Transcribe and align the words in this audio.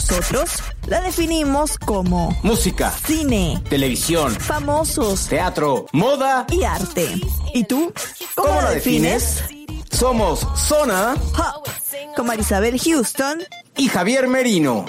Nosotros 0.00 0.50
la 0.86 1.02
definimos 1.02 1.76
como 1.76 2.34
Música, 2.42 2.90
cine, 3.06 3.62
televisión, 3.68 4.34
famosos 4.34 5.26
teatro, 5.28 5.84
moda. 5.92 6.46
y 6.50 6.64
arte. 6.64 7.20
¿Y 7.52 7.64
tú? 7.64 7.92
¿Cómo, 8.34 8.62
la 8.62 8.70
defines? 8.70 9.44
Somos 9.90 10.46
Zona 10.56 11.14
Pop, 11.36 11.68
con 12.16 12.26
Marisabel 12.26 12.80
Houston, 12.80 13.42
y 13.76 13.88
Javier 13.88 14.26
Merino. 14.26 14.86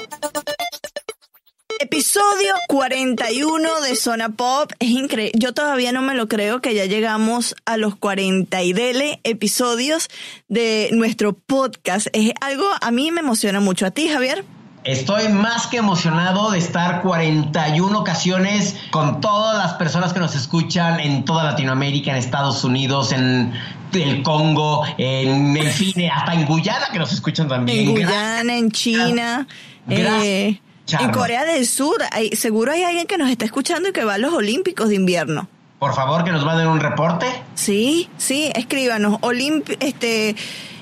episodio 1.82 2.54
41 2.70 3.82
de 3.82 3.96
Zona 3.98 4.30
Pop. 4.30 4.72
Es 4.80 4.92
increíble. 4.92 5.38
Yo 5.38 5.54
todavía 5.54 5.92
no 5.92 6.02
me 6.02 6.16
lo 6.16 6.30
creo 6.30 6.62
que 6.62 6.74
ya 6.74 6.86
llegamos 6.86 7.54
a 7.66 7.76
los 7.76 7.98
40 7.98 8.64
y 8.64 8.72
dele 8.72 9.20
episodios 9.26 10.08
de 10.48 10.88
nuestro 10.94 11.34
podcast. 11.34 12.08
Es 12.14 12.32
algo, 12.40 12.66
a 12.80 12.92
mí 12.92 13.12
me 13.12 13.20
emociona 13.20 13.60
mucho. 13.60 13.86
¿A 13.86 13.92
ti, 13.92 14.08
Javier? 14.08 14.46
Estoy 14.84 15.30
más 15.30 15.68
que 15.68 15.78
emocionado 15.78 16.50
de 16.52 16.58
estar 16.58 17.04
41 17.04 18.00
ocasiones 18.00 18.76
con 18.90 19.22
todas 19.22 19.58
las 19.64 19.74
personas 19.74 20.12
que 20.12 20.20
nos 20.20 20.36
escuchan 20.36 21.00
en 21.00 21.24
toda 21.24 21.44
Latinoamérica, 21.44 22.12
en 22.12 22.18
Estados 22.18 22.64
Unidos, 22.64 23.12
en 23.12 23.54
el 23.94 24.24
Congo, 24.24 24.84
en, 24.98 25.56
en 25.56 25.68
fin, 25.72 26.10
hasta 26.12 26.34
en 26.34 26.46
Guyana 26.46 26.88
que 26.92 26.98
nos 26.98 27.14
escuchan 27.14 27.48
también. 27.48 27.90
En 27.90 27.92
Guyana, 27.92 28.58
en 28.58 28.72
China, 28.72 29.48
Gracias, 29.86 30.24
eh, 30.24 30.62
en. 31.00 31.12
Corea 31.12 31.46
del 31.46 31.68
Sur. 31.68 31.98
Hay- 32.12 32.32
seguro 32.36 32.72
hay 32.72 32.82
alguien 32.84 33.06
que 33.06 33.20
nos 33.20 33.30
está 33.30 33.46
escuchando 33.46 33.90
y 33.90 33.92
que 33.92 34.04
va 34.04 34.16
a 34.16 34.18
los 34.18 34.34
Olímpicos 34.34 34.90
de 34.90 34.96
invierno. 34.96 35.48
Por 35.78 35.94
favor, 35.94 36.24
que 36.24 36.32
nos 36.32 36.44
manden 36.44 36.68
un 36.68 36.80
reporte. 36.80 37.28
Sí, 37.54 38.10
sí, 38.18 38.52
escríbanos. 38.56 39.20
Olimp 39.22 39.70
este, 39.80 40.36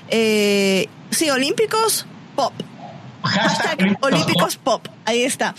eh, 0.10 0.88
sí, 1.12 1.30
Olímpicos 1.30 2.06
Pop. 2.36 2.54
Hashtag 3.24 3.98
Olímpicos 4.02 4.58
Pop. 4.58 4.88
Ahí 5.06 5.24
está. 5.24 5.56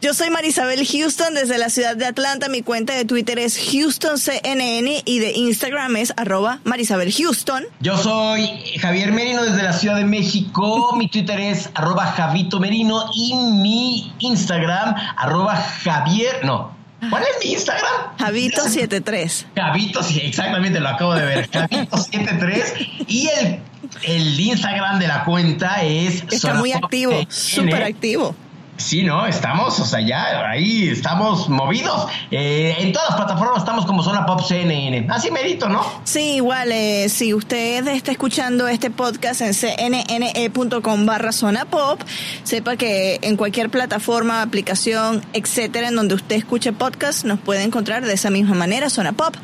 Yo 0.00 0.14
soy 0.14 0.30
Marisabel 0.30 0.86
Houston 0.86 1.34
desde 1.34 1.58
la 1.58 1.68
ciudad 1.68 1.94
de 1.94 2.06
Atlanta. 2.06 2.48
Mi 2.48 2.62
cuenta 2.62 2.94
de 2.94 3.04
Twitter 3.04 3.38
es 3.38 3.58
HoustonCNN 3.58 5.02
y 5.04 5.18
de 5.18 5.32
Instagram 5.32 5.96
es 5.96 6.14
arroba 6.16 6.60
Marisabel 6.64 7.12
Houston. 7.12 7.64
Yo 7.80 7.98
soy 7.98 8.48
Javier 8.80 9.12
Merino 9.12 9.42
desde 9.42 9.62
la 9.62 9.74
Ciudad 9.74 9.96
de 9.96 10.04
México. 10.04 10.96
Mi 10.96 11.08
Twitter 11.08 11.38
es 11.38 11.68
arroba 11.74 12.06
Javito 12.06 12.60
Merino 12.60 13.10
y 13.14 13.34
mi 13.34 14.14
Instagram 14.20 14.94
arroba 15.18 15.56
Javier. 15.56 16.44
No. 16.44 16.80
¿Cuál 17.08 17.22
es 17.22 17.44
mi 17.44 17.52
Instagram? 17.52 18.16
Javito73. 18.18 19.46
Javito, 19.56 20.02
sí, 20.02 20.20
exactamente, 20.22 20.80
lo 20.80 20.88
acabo 20.88 21.14
de 21.14 21.24
ver. 21.24 21.50
Javito73. 21.50 23.04
Y 23.06 23.28
el, 23.28 23.60
el 24.02 24.38
Instagram 24.38 24.98
de 24.98 25.08
la 25.08 25.24
cuenta 25.24 25.82
es. 25.82 26.24
Está 26.30 26.54
muy 26.54 26.72
activo, 26.72 27.12
súper 27.28 27.82
activo. 27.82 28.34
Sí, 28.80 29.02
¿no? 29.02 29.26
Estamos, 29.26 29.78
o 29.78 29.84
sea, 29.84 30.00
ya 30.00 30.48
ahí 30.48 30.88
estamos 30.88 31.50
movidos. 31.50 32.06
Eh, 32.30 32.76
en 32.78 32.92
todas 32.92 33.10
las 33.10 33.18
plataformas 33.18 33.58
estamos 33.58 33.84
como 33.84 34.02
Zona 34.02 34.24
Pop 34.24 34.40
CNN. 34.40 35.06
Así 35.10 35.30
merito, 35.30 35.68
¿no? 35.68 35.84
Sí, 36.04 36.36
igual, 36.36 36.72
eh, 36.72 37.10
si 37.10 37.34
usted 37.34 37.86
está 37.88 38.10
escuchando 38.10 38.68
este 38.68 38.90
podcast 38.90 39.42
en 39.42 39.52
cnne.com 39.52 41.04
barra 41.04 41.32
zona 41.32 41.66
pop, 41.66 42.00
sepa 42.42 42.76
que 42.76 43.18
en 43.20 43.36
cualquier 43.36 43.68
plataforma, 43.68 44.40
aplicación, 44.40 45.22
etcétera, 45.34 45.88
en 45.88 45.96
donde 45.96 46.14
usted 46.14 46.36
escuche 46.36 46.72
podcast, 46.72 47.24
nos 47.26 47.38
puede 47.38 47.62
encontrar 47.64 48.06
de 48.06 48.14
esa 48.14 48.30
misma 48.30 48.54
manera, 48.54 48.88
zona 48.88 49.12
pop. 49.12 49.36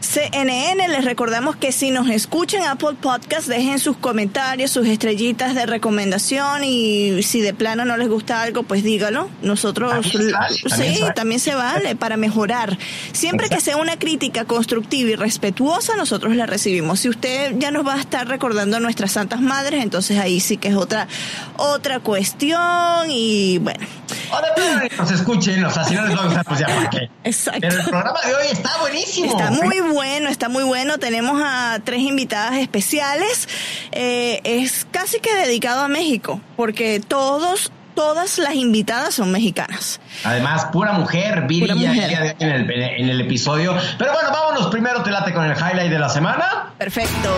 CNN, 0.00 0.88
les 0.88 1.04
recordamos 1.04 1.56
que 1.56 1.72
si 1.72 1.90
nos 1.90 2.08
escuchan 2.08 2.62
Apple 2.62 2.96
Podcast, 3.00 3.46
dejen 3.48 3.78
sus 3.78 3.96
comentarios, 3.96 4.70
sus 4.70 4.86
estrellitas 4.88 5.54
de 5.54 5.66
recomendación 5.66 6.64
y 6.64 7.22
si 7.22 7.40
de 7.40 7.52
plano 7.52 7.84
no 7.84 7.96
les 7.96 8.08
gusta 8.08 8.42
algo, 8.42 8.62
pues 8.62 8.82
dígalo. 8.82 9.28
Nosotros, 9.42 9.92
También 9.92 10.12
se 10.12 10.32
vale, 10.32 10.56
también 10.68 10.94
sí, 10.94 11.00
vale. 11.02 11.14
también 11.14 11.40
se 11.40 11.54
vale 11.54 11.96
para 11.96 12.16
mejorar. 12.16 12.78
Siempre 13.12 13.48
que 13.48 13.60
sea 13.60 13.76
una 13.76 13.98
crítica 13.98 14.46
constructiva 14.46 15.10
y 15.10 15.16
respetuosa, 15.16 15.96
nosotros 15.96 16.34
la 16.34 16.46
recibimos. 16.46 17.00
Si 17.00 17.08
usted 17.08 17.54
ya 17.58 17.70
nos 17.70 17.86
va 17.86 17.94
a 17.94 18.00
estar 18.00 18.26
recordando 18.26 18.78
a 18.78 18.80
nuestras 18.80 19.12
santas 19.12 19.40
madres, 19.40 19.82
entonces 19.82 20.18
ahí 20.18 20.40
sí 20.40 20.56
que 20.56 20.68
es 20.68 20.76
otra 20.76 21.08
otra 21.56 22.00
cuestión 22.00 23.10
y 23.10 23.58
bueno. 23.58 23.86
O 24.32 24.36
de 24.40 24.90
nos 24.96 25.10
escuchen, 25.10 25.64
o 25.64 25.70
sea, 25.70 25.84
si 25.84 25.94
no 25.94 26.06
les 26.06 26.16
va 26.16 26.22
a 26.22 26.24
gustar, 26.26 26.44
pues 26.44 26.60
ya 26.60 26.66
para 26.66 26.90
qué. 26.90 27.10
Exacto. 27.24 27.60
Pero 27.60 27.76
el 27.78 27.84
programa 27.84 28.20
de 28.26 28.34
hoy 28.34 28.46
está 28.52 28.78
buenísimo. 28.80 29.26
Está 29.26 29.50
muy 29.50 29.80
bueno, 29.80 29.89
está 30.28 30.48
muy 30.48 30.64
bueno. 30.64 30.98
Tenemos 30.98 31.40
a 31.44 31.80
tres 31.84 32.00
invitadas 32.00 32.56
especiales. 32.56 33.48
Eh, 33.92 34.40
es 34.44 34.86
casi 34.90 35.20
que 35.20 35.34
dedicado 35.34 35.82
a 35.82 35.88
México, 35.88 36.40
porque 36.56 37.00
todos, 37.00 37.72
todas 37.94 38.38
las 38.38 38.54
invitadas 38.54 39.14
son 39.14 39.32
mexicanas. 39.32 40.00
Además, 40.24 40.66
pura 40.66 40.92
mujer, 40.92 41.46
Viri 41.46 41.70
en 41.70 42.50
el, 42.50 42.70
en 42.70 43.08
el 43.08 43.20
episodio. 43.20 43.76
Pero 43.98 44.12
bueno, 44.12 44.30
vámonos 44.30 44.68
primero, 44.68 45.02
te 45.02 45.10
late 45.10 45.32
con 45.32 45.44
el 45.44 45.56
highlight 45.56 45.90
de 45.90 45.98
la 45.98 46.08
semana. 46.08 46.72
Perfecto. 46.78 47.30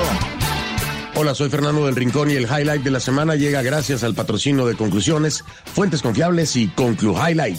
Hola, 1.14 1.34
soy 1.34 1.50
Fernando 1.50 1.84
del 1.84 1.94
Rincón 1.94 2.30
y 2.30 2.34
el 2.34 2.44
highlight 2.44 2.82
de 2.82 2.90
la 2.90 3.00
semana 3.00 3.34
llega 3.34 3.60
gracias 3.60 4.02
al 4.02 4.14
patrocinio 4.14 4.66
de 4.66 4.76
Conclusiones, 4.76 5.44
Fuentes 5.66 6.00
Confiables 6.00 6.56
y 6.56 6.68
Conclu 6.68 7.14
Highlight. 7.14 7.58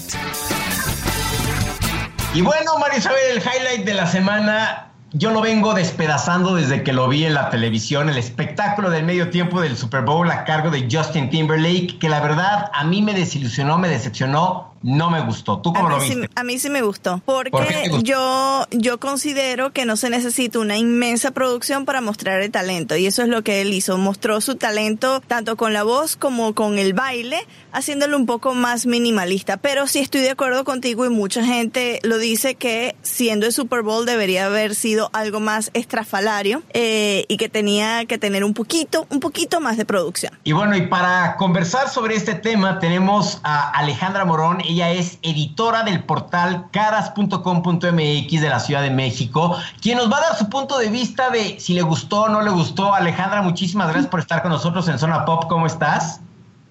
Y 2.36 2.42
bueno, 2.42 2.80
Marisabel, 2.80 3.20
el 3.30 3.38
highlight 3.38 3.86
de 3.86 3.94
la 3.94 4.08
semana, 4.08 4.88
yo 5.12 5.30
lo 5.30 5.40
vengo 5.40 5.76
despedazando 5.76 6.56
desde 6.56 6.82
que 6.82 6.92
lo 6.92 7.08
vi 7.08 7.26
en 7.26 7.36
la 7.36 7.52
televisión, 7.52 8.10
el 8.10 8.18
espectáculo 8.18 8.90
del 8.90 9.04
medio 9.04 9.30
tiempo 9.30 9.62
del 9.62 9.78
Super 9.78 10.02
Bowl 10.02 10.32
a 10.32 10.44
cargo 10.44 10.72
de 10.72 10.88
Justin 10.92 11.30
Timberlake, 11.30 12.00
que 12.00 12.10
la 12.10 12.22
verdad 12.22 12.72
a 12.74 12.84
mí 12.86 13.04
me 13.04 13.14
desilusionó, 13.14 13.78
me 13.78 13.88
decepcionó, 13.88 14.73
no 14.84 15.10
me 15.10 15.22
gustó. 15.22 15.60
¿Tú 15.60 15.74
cómo 15.74 15.88
a 15.88 15.92
lo 15.92 15.98
mí, 16.00 16.08
sí, 16.08 16.16
viste? 16.16 16.30
a 16.36 16.44
mí 16.44 16.60
sí 16.60 16.70
me 16.70 16.82
gustó. 16.82 17.20
¿Por 17.26 17.46
qué 17.46 17.52
Porque 17.52 17.90
gustó? 17.90 18.04
yo, 18.04 18.68
yo 18.72 19.00
considero 19.00 19.72
que 19.72 19.86
no 19.86 19.96
se 19.96 20.10
necesita 20.10 20.60
una 20.60 20.78
inmensa 20.78 21.32
producción 21.32 21.86
para 21.86 22.02
mostrar 22.02 22.42
el 22.42 22.52
talento. 22.52 22.96
Y 22.96 23.08
eso 23.08 23.24
es 23.24 23.30
lo 23.30 23.44
que 23.44 23.62
él 23.62 23.74
hizo. 23.74 23.98
Mostró 23.98 24.42
su 24.42 24.56
talento 24.56 25.22
tanto 25.22 25.56
con 25.56 25.74
la 25.74 25.84
voz 25.84 26.16
como 26.18 26.54
con 26.54 26.78
el 26.78 26.94
baile, 26.94 27.48
haciéndolo 27.72 28.18
un 28.18 28.26
poco 28.26 28.54
más 28.54 28.86
minimalista. 28.86 29.58
Pero 29.58 29.88
sí 29.88 30.00
estoy 30.00 30.22
de 30.22 30.32
acuerdo 30.32 30.66
contigo 30.66 31.06
y 31.06 31.10
mucha 31.10 31.44
gente 31.44 32.00
lo 32.04 32.18
dice 32.18 32.56
que 32.56 32.96
siendo 33.02 33.46
el 33.46 33.54
Super 33.54 33.82
Bowl 33.82 34.06
debería 34.06 34.48
haber 34.48 34.76
sido 34.76 35.10
algo 35.14 35.40
más 35.40 35.72
estrafalario 35.74 36.62
eh, 36.74 37.26
y 37.30 37.38
que 37.38 37.48
tenía 37.48 38.06
que 38.06 38.18
tener 38.18 38.44
un 38.44 38.54
poquito, 38.54 39.08
un 39.10 39.22
poquito 39.22 39.62
más 39.62 39.78
de 39.78 39.86
producción. 39.86 40.38
Y 40.44 40.52
bueno, 40.52 40.76
y 40.76 40.88
para 40.88 41.38
conversar 41.38 41.90
sobre 41.90 42.16
este 42.16 42.34
tema 42.36 42.80
tenemos 42.80 43.40
a 43.44 43.70
Alejandra 43.70 44.26
Morón. 44.26 44.60
Ella 44.74 44.90
es 44.90 45.20
editora 45.22 45.84
del 45.84 46.04
portal 46.04 46.66
caras.com.mx 46.72 47.92
de 47.92 48.50
la 48.50 48.60
Ciudad 48.60 48.82
de 48.82 48.90
México, 48.90 49.56
quien 49.80 50.00
nos 50.00 50.12
va 50.12 50.18
a 50.18 50.22
dar 50.22 50.36
su 50.36 50.50
punto 50.50 50.80
de 50.80 50.90
vista 50.90 51.30
de 51.30 51.60
si 51.60 51.76
le 51.76 51.84
gustó 51.84 52.22
o 52.22 52.30
no 52.30 52.42
le 52.42 52.50
gustó. 52.50 52.92
Alejandra, 52.92 53.44
muchísimas 53.44 53.90
gracias 53.90 54.08
por 54.08 54.20
estar 54.20 54.42
con 54.42 54.52
nosotros 54.52 54.88
en 54.88 54.98
Zona 54.98 55.26
Pop. 55.26 55.46
¿Cómo 55.48 55.68
estás? 55.68 56.22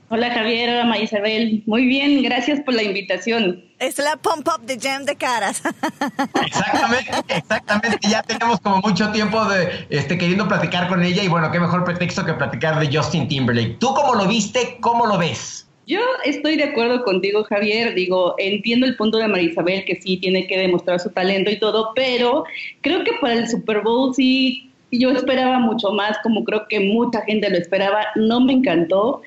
Hola 0.09 0.35
Javier, 0.35 0.71
hola 0.71 0.85
María 0.85 1.05
Isabel. 1.05 1.63
Muy 1.67 1.87
bien, 1.87 2.25
gracias 2.25 2.59
por 2.63 2.75
la 2.75 2.83
invitación. 2.83 3.63
Es 3.79 3.99
la 3.99 4.17
pump 4.17 4.49
up 4.49 4.67
de 4.67 4.81
jam 4.81 5.05
de 5.05 5.15
caras. 5.15 5.63
Exactamente, 6.45 7.13
exactamente. 7.29 8.09
Ya 8.09 8.25
tenemos 8.25 8.59
como 8.59 8.79
mucho 8.79 9.13
tiempo 9.13 9.45
de 9.45 9.87
este 9.91 10.19
queriendo 10.19 10.49
platicar 10.49 10.89
con 10.89 11.05
ella 11.05 11.23
y 11.23 11.29
bueno, 11.29 11.53
qué 11.53 11.61
mejor 11.61 11.85
pretexto 11.85 12.25
que 12.25 12.35
platicar 12.35 12.81
de 12.81 12.97
Justin 12.97 13.29
Timberlake. 13.29 13.79
¿Tú 13.79 13.95
cómo 13.95 14.17
lo 14.17 14.27
viste? 14.27 14.79
¿Cómo 14.81 15.07
lo 15.07 15.19
ves? 15.19 15.69
Yo 15.87 16.01
estoy 16.25 16.57
de 16.57 16.65
acuerdo 16.65 17.05
contigo, 17.05 17.43
Javier. 17.45 17.95
Digo, 17.95 18.35
entiendo 18.39 18.87
el 18.87 18.97
punto 18.97 19.19
de 19.19 19.29
María 19.29 19.51
Isabel 19.51 19.85
que 19.85 20.01
sí 20.01 20.17
tiene 20.17 20.47
que 20.47 20.59
demostrar 20.59 21.01
su 21.01 21.11
talento 21.11 21.51
y 21.51 21.59
todo, 21.59 21.93
pero 21.95 22.45
creo 22.83 23.03
que 23.03 23.13
para 23.21 23.35
el 23.35 23.49
Super 23.49 23.81
Bowl 23.83 24.15
sí 24.15 24.71
yo 24.93 25.11
esperaba 25.11 25.59
mucho 25.59 25.91
más, 25.93 26.19
como 26.23 26.45
creo 26.45 26.69
que 26.69 26.79
mucha 26.79 27.23
gente 27.23 27.49
lo 27.51 27.57
esperaba, 27.57 28.07
no 28.15 28.41
me 28.41 28.53
encantó. 28.53 29.23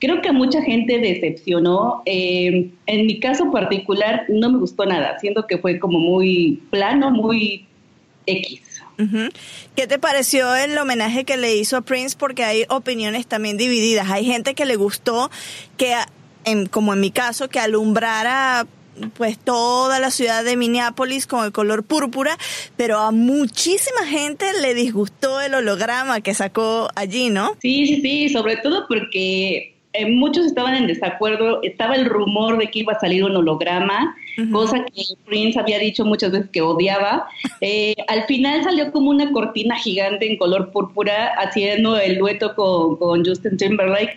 Creo 0.00 0.22
que 0.22 0.30
a 0.30 0.32
mucha 0.32 0.62
gente 0.62 0.98
decepcionó. 0.98 2.02
Eh, 2.06 2.70
en 2.86 3.06
mi 3.06 3.20
caso 3.20 3.50
particular 3.52 4.24
no 4.28 4.50
me 4.50 4.58
gustó 4.58 4.86
nada, 4.86 5.18
siento 5.20 5.46
que 5.46 5.58
fue 5.58 5.78
como 5.78 5.98
muy 5.98 6.60
plano, 6.70 7.10
muy 7.10 7.66
X. 8.26 8.69
¿Qué 9.76 9.86
te 9.86 9.98
pareció 9.98 10.54
el 10.54 10.76
homenaje 10.76 11.24
que 11.24 11.36
le 11.36 11.56
hizo 11.56 11.76
a 11.76 11.80
Prince? 11.80 12.16
Porque 12.18 12.44
hay 12.44 12.64
opiniones 12.68 13.26
también 13.26 13.56
divididas. 13.56 14.10
Hay 14.10 14.24
gente 14.24 14.54
que 14.54 14.64
le 14.64 14.76
gustó 14.76 15.30
que, 15.76 15.94
como 16.70 16.92
en 16.92 17.00
mi 17.00 17.10
caso, 17.10 17.48
que 17.48 17.60
alumbrara 17.60 18.66
pues 19.14 19.38
toda 19.38 19.98
la 19.98 20.10
ciudad 20.10 20.44
de 20.44 20.56
Minneapolis 20.56 21.26
con 21.26 21.44
el 21.46 21.52
color 21.52 21.84
púrpura, 21.84 22.36
pero 22.76 22.98
a 22.98 23.10
muchísima 23.12 24.04
gente 24.06 24.44
le 24.60 24.74
disgustó 24.74 25.40
el 25.40 25.54
holograma 25.54 26.20
que 26.20 26.34
sacó 26.34 26.90
allí, 26.96 27.30
¿no? 27.30 27.56
Sí, 27.62 27.86
sí, 27.86 28.00
sí, 28.02 28.28
sobre 28.28 28.58
todo 28.58 28.86
porque 28.88 29.79
eh, 29.92 30.10
muchos 30.10 30.46
estaban 30.46 30.76
en 30.76 30.86
desacuerdo, 30.86 31.60
estaba 31.62 31.96
el 31.96 32.04
rumor 32.04 32.58
de 32.58 32.68
que 32.68 32.80
iba 32.80 32.92
a 32.92 33.00
salir 33.00 33.24
un 33.24 33.36
holograma, 33.36 34.14
cosa 34.52 34.84
que 34.84 35.02
Prince 35.26 35.58
había 35.58 35.78
dicho 35.78 36.04
muchas 36.04 36.32
veces 36.32 36.50
que 36.50 36.62
odiaba. 36.62 37.26
Eh, 37.62 37.94
al 38.08 38.24
final 38.24 38.64
salió 38.64 38.90
como 38.90 39.10
una 39.10 39.32
cortina 39.32 39.76
gigante 39.76 40.26
en 40.26 40.38
color 40.38 40.72
púrpura 40.72 41.34
haciendo 41.36 41.98
el 41.98 42.16
dueto 42.16 42.54
con, 42.54 42.96
con 42.96 43.22
Justin 43.22 43.58
Timberlake. 43.58 44.16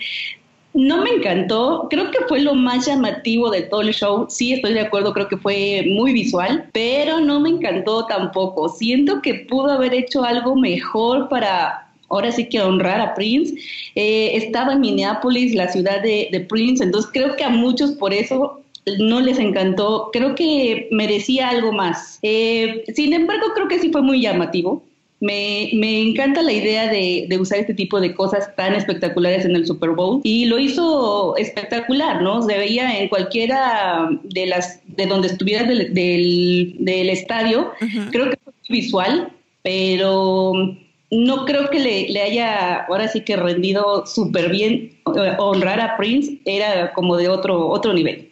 No 0.74 1.04
me 1.04 1.10
encantó, 1.10 1.88
creo 1.90 2.10
que 2.10 2.20
fue 2.30 2.40
lo 2.40 2.56
más 2.56 2.88
llamativo 2.88 3.52
de 3.52 3.64
todo 3.64 3.82
el 3.82 3.94
show. 3.94 4.28
Sí, 4.30 4.54
estoy 4.54 4.74
de 4.74 4.80
acuerdo, 4.80 5.14
creo 5.14 5.28
que 5.28 5.38
fue 5.38 5.84
muy 5.88 6.14
visual, 6.14 6.70
pero 6.72 7.20
no 7.20 7.42
me 7.42 7.50
encantó 7.50 8.06
tampoco. 8.06 8.70
Siento 8.70 9.22
que 9.22 9.46
pudo 9.50 9.72
haber 9.72 9.94
hecho 9.94 10.24
algo 10.24 10.56
mejor 10.56 11.28
para 11.28 11.83
ahora 12.14 12.32
sí 12.32 12.46
que 12.46 12.62
honrar 12.62 13.02
a 13.02 13.14
Prince. 13.16 13.56
Eh, 13.96 14.32
estaba 14.36 14.74
en 14.74 14.82
Minneapolis, 14.82 15.54
la 15.54 15.68
ciudad 15.68 16.02
de, 16.02 16.46
Prince, 16.50 16.84
entonces 16.84 17.12
creo 17.14 17.36
que 17.36 17.44
a 17.44 17.50
muchos 17.50 17.92
por 17.92 18.14
eso 18.14 18.62
no 19.00 19.22
les 19.22 19.40
encantó. 19.40 20.10
Creo 20.12 20.36
que 20.36 20.88
merecía 20.92 21.50
algo 21.50 21.72
más. 21.72 22.20
Eh, 22.22 22.84
sin 22.94 23.14
embargo, 23.14 23.48
creo 23.56 23.68
que 23.68 23.80
sí 23.80 23.90
fue 23.92 24.02
muy 24.02 24.22
llamativo. 24.22 24.84
Me, 25.20 25.70
me 25.76 26.02
encanta 26.02 26.42
la 26.42 26.52
idea 26.52 26.92
de, 26.92 27.28
de, 27.30 27.38
usar 27.38 27.60
este 27.60 27.74
tipo 27.74 28.02
de 28.02 28.14
cosas 28.14 28.54
tan 28.58 28.76
espectaculares 28.76 29.46
en 29.46 29.56
el 29.56 29.66
Super 29.66 29.92
Bowl 29.92 30.20
y 30.22 30.48
lo 30.48 30.60
hizo 30.60 31.38
espectacular, 31.38 32.22
¿no? 32.22 32.42
Se 32.42 32.58
veía 32.58 33.00
en 33.00 33.08
cualquiera 33.08 34.10
de 34.24 34.48
las 34.48 34.82
de 34.86 35.06
donde 35.06 35.30
estuvieras 35.30 35.70
del, 35.70 35.94
del, 35.94 37.10
estadio. 37.10 37.72
Creo 38.12 38.32
que 38.32 38.38
fue 38.44 38.54
visual, 38.68 39.32
pero 39.62 40.76
no 41.14 41.46
creo 41.46 41.70
que 41.70 41.80
le, 41.80 42.10
le, 42.10 42.22
haya 42.22 42.86
ahora 42.86 43.08
sí 43.08 43.22
que 43.22 43.36
rendido 43.36 44.06
súper 44.06 44.50
bien 44.50 45.00
eh, 45.16 45.36
honrar 45.38 45.80
a 45.80 45.98
Prince, 45.98 46.40
era 46.46 46.94
como 46.94 47.18
de 47.18 47.30
otro, 47.30 47.70
otro 47.70 47.94
nivel. 47.94 48.32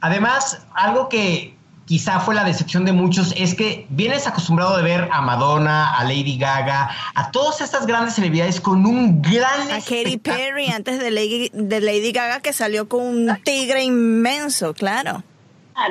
Además, 0.00 0.64
algo 0.74 1.08
que 1.08 1.54
quizá 1.90 2.20
fue 2.20 2.36
la 2.36 2.44
decepción 2.44 2.84
de 2.84 2.92
muchos, 2.92 3.34
es 3.36 3.56
que 3.56 3.84
vienes 3.90 4.28
acostumbrado 4.28 4.76
de 4.76 4.82
ver 4.84 5.08
a 5.10 5.22
Madonna, 5.22 5.96
a 5.98 6.04
Lady 6.04 6.38
Gaga, 6.38 6.88
a 7.16 7.32
todas 7.32 7.60
estas 7.60 7.84
grandes 7.84 8.14
celebridades 8.14 8.60
con 8.60 8.86
un 8.86 9.20
gran... 9.20 9.72
A 9.72 9.80
Katy 9.80 10.18
Perry 10.18 10.68
antes 10.68 11.00
de 11.00 11.10
Lady, 11.10 11.50
de 11.52 11.80
Lady 11.80 12.12
Gaga 12.12 12.38
que 12.38 12.52
salió 12.52 12.88
con 12.88 13.04
un 13.04 13.38
tigre 13.42 13.82
inmenso, 13.82 14.72
claro. 14.72 15.24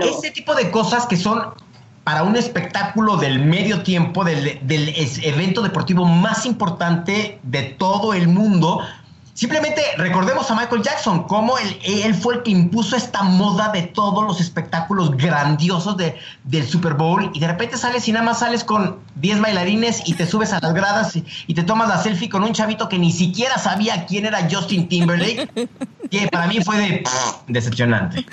Ese 0.02 0.32
tipo 0.32 0.56
de 0.56 0.72
cosas 0.72 1.06
que 1.06 1.18
son 1.18 1.54
para 2.04 2.24
un 2.24 2.36
espectáculo 2.36 3.18
del 3.18 3.40
medio 3.40 3.84
tiempo, 3.84 4.24
del, 4.24 4.60
evento 5.24 5.62
deportivo 5.62 6.06
más 6.06 6.46
importante 6.46 7.40
de 7.44 7.64
todo 7.64 8.14
el 8.14 8.28
mundo, 8.28 8.82
Simplemente 9.40 9.82
recordemos 9.96 10.52
a 10.52 10.56
Michael 10.56 10.82
Jackson, 10.82 11.24
cómo 11.24 11.58
él, 11.58 12.14
fue 12.14 12.36
el 12.36 12.44
que 12.44 12.52
impuso 12.52 12.98
esta 12.98 13.24
moda 13.24 13.72
de 13.72 13.84
todos 13.84 14.26
los 14.26 14.42
espectáculos 14.42 15.16
grandiosos 15.16 15.96
de, 15.96 16.18
del 16.44 16.68
Super 16.68 16.96
Bowl 16.96 17.32
y 17.34 17.40
de 17.40 17.48
repente 17.48 17.78
sales 17.78 18.06
y 18.10 18.12
nada 18.12 18.26
más 18.26 18.40
sales 18.40 18.66
con 18.66 19.00
10 19.16 19.40
bailarines 19.40 20.02
y 20.06 20.16
te 20.16 20.26
subes 20.26 20.52
a 20.52 20.60
las 20.60 20.74
gradas 20.74 21.16
y, 21.16 21.54
te 21.54 21.64
tomas 21.64 21.88
la 21.88 22.04
selfie 22.04 22.28
con 22.28 22.44
un 22.44 22.52
chavito 22.52 22.90
que 22.90 23.00
ni 23.00 23.14
siquiera 23.14 23.58
sabía 23.58 24.06
quién 24.06 24.26
era 24.26 24.46
Justin 24.52 24.90
Timberlake, 24.90 25.70
que 26.12 26.28
para 26.28 26.48
mí 26.48 26.60
fue 26.62 26.78
de 26.78 27.04
decepcionante. 27.48 28.26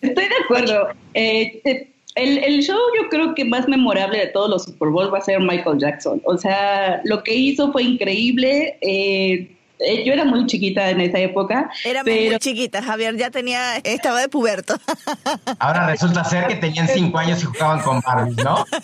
Estoy 0.00 0.28
de 0.28 0.34
acuerdo. 0.44 0.90
Eh, 1.14 1.90
el, 2.16 2.38
el, 2.38 2.62
show 2.62 2.78
yo 3.00 3.08
creo 3.08 3.34
que 3.34 3.44
más 3.44 3.68
memorable 3.68 4.18
de 4.18 4.26
todos 4.28 4.50
los 4.50 4.64
Super 4.64 4.88
Bowls 4.88 5.12
va 5.12 5.18
a 5.18 5.22
ser 5.22 5.40
Michael 5.40 5.78
Jackson. 5.78 6.20
O 6.24 6.36
sea, 6.36 7.00
lo 7.04 7.22
que 7.22 7.34
hizo 7.34 7.70
fue 7.72 7.84
increíble. 7.84 8.78
Eh, 8.80 9.56
eh 9.78 10.04
yo 10.04 10.12
era 10.12 10.24
muy 10.24 10.46
chiquita 10.46 10.90
en 10.90 11.00
esa 11.00 11.18
época. 11.18 11.70
Era 11.84 12.02
muy 12.02 12.36
chiquita, 12.38 12.82
Javier 12.82 13.16
ya 13.16 13.30
tenía, 13.30 13.76
estaba 13.76 14.20
de 14.20 14.28
puberto. 14.28 14.74
Ahora 15.60 15.86
resulta 15.86 16.24
ser 16.24 16.48
que 16.48 16.56
tenían 16.56 16.88
cinco 16.88 17.18
años 17.18 17.42
y 17.42 17.46
jugaban 17.46 17.80
con 17.82 18.00
Barbie, 18.00 18.36
¿no? 18.42 18.64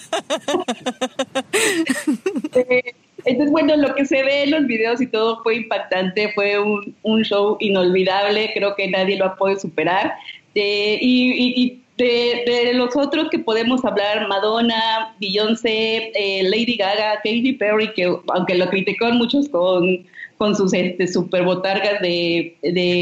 Eh, 2.55 2.95
entonces, 3.25 3.51
bueno, 3.51 3.77
lo 3.77 3.95
que 3.95 4.07
se 4.07 4.23
ve 4.23 4.45
en 4.45 4.53
los 4.53 4.67
videos 4.67 5.01
y 5.01 5.07
todo 5.09 5.43
fue 5.43 5.57
impactante, 5.57 6.33
fue 6.35 6.59
un, 6.59 6.95
un 7.03 7.23
show 7.23 7.57
inolvidable, 7.61 8.51
creo 8.55 8.75
que 8.77 8.89
nadie 8.89 9.17
lo 9.17 9.27
ha 9.27 9.37
podido 9.37 9.59
superar. 9.59 10.15
Eh, 10.55 10.99
y, 11.01 11.63
y 11.63 11.86
de, 11.97 12.73
los 12.75 12.95
otros 12.97 13.29
que 13.31 13.39
podemos 13.39 13.85
hablar, 13.85 14.29
Madonna, 14.29 15.15
Beyoncé, 15.21 16.13
eh, 16.15 16.43
Lady 16.43 16.77
Gaga, 16.77 17.17
Katy 17.17 17.53
Perry, 17.55 17.93
que 17.95 18.05
aunque 18.35 18.55
lo 18.55 18.69
criticó 18.69 19.11
muchos 19.13 19.49
con, 19.49 20.05
con 20.37 20.55
sus 20.55 20.73
este, 20.75 21.09
super 21.09 21.45
botargas 21.45 22.01
de, 22.01 22.57
de 22.63 23.01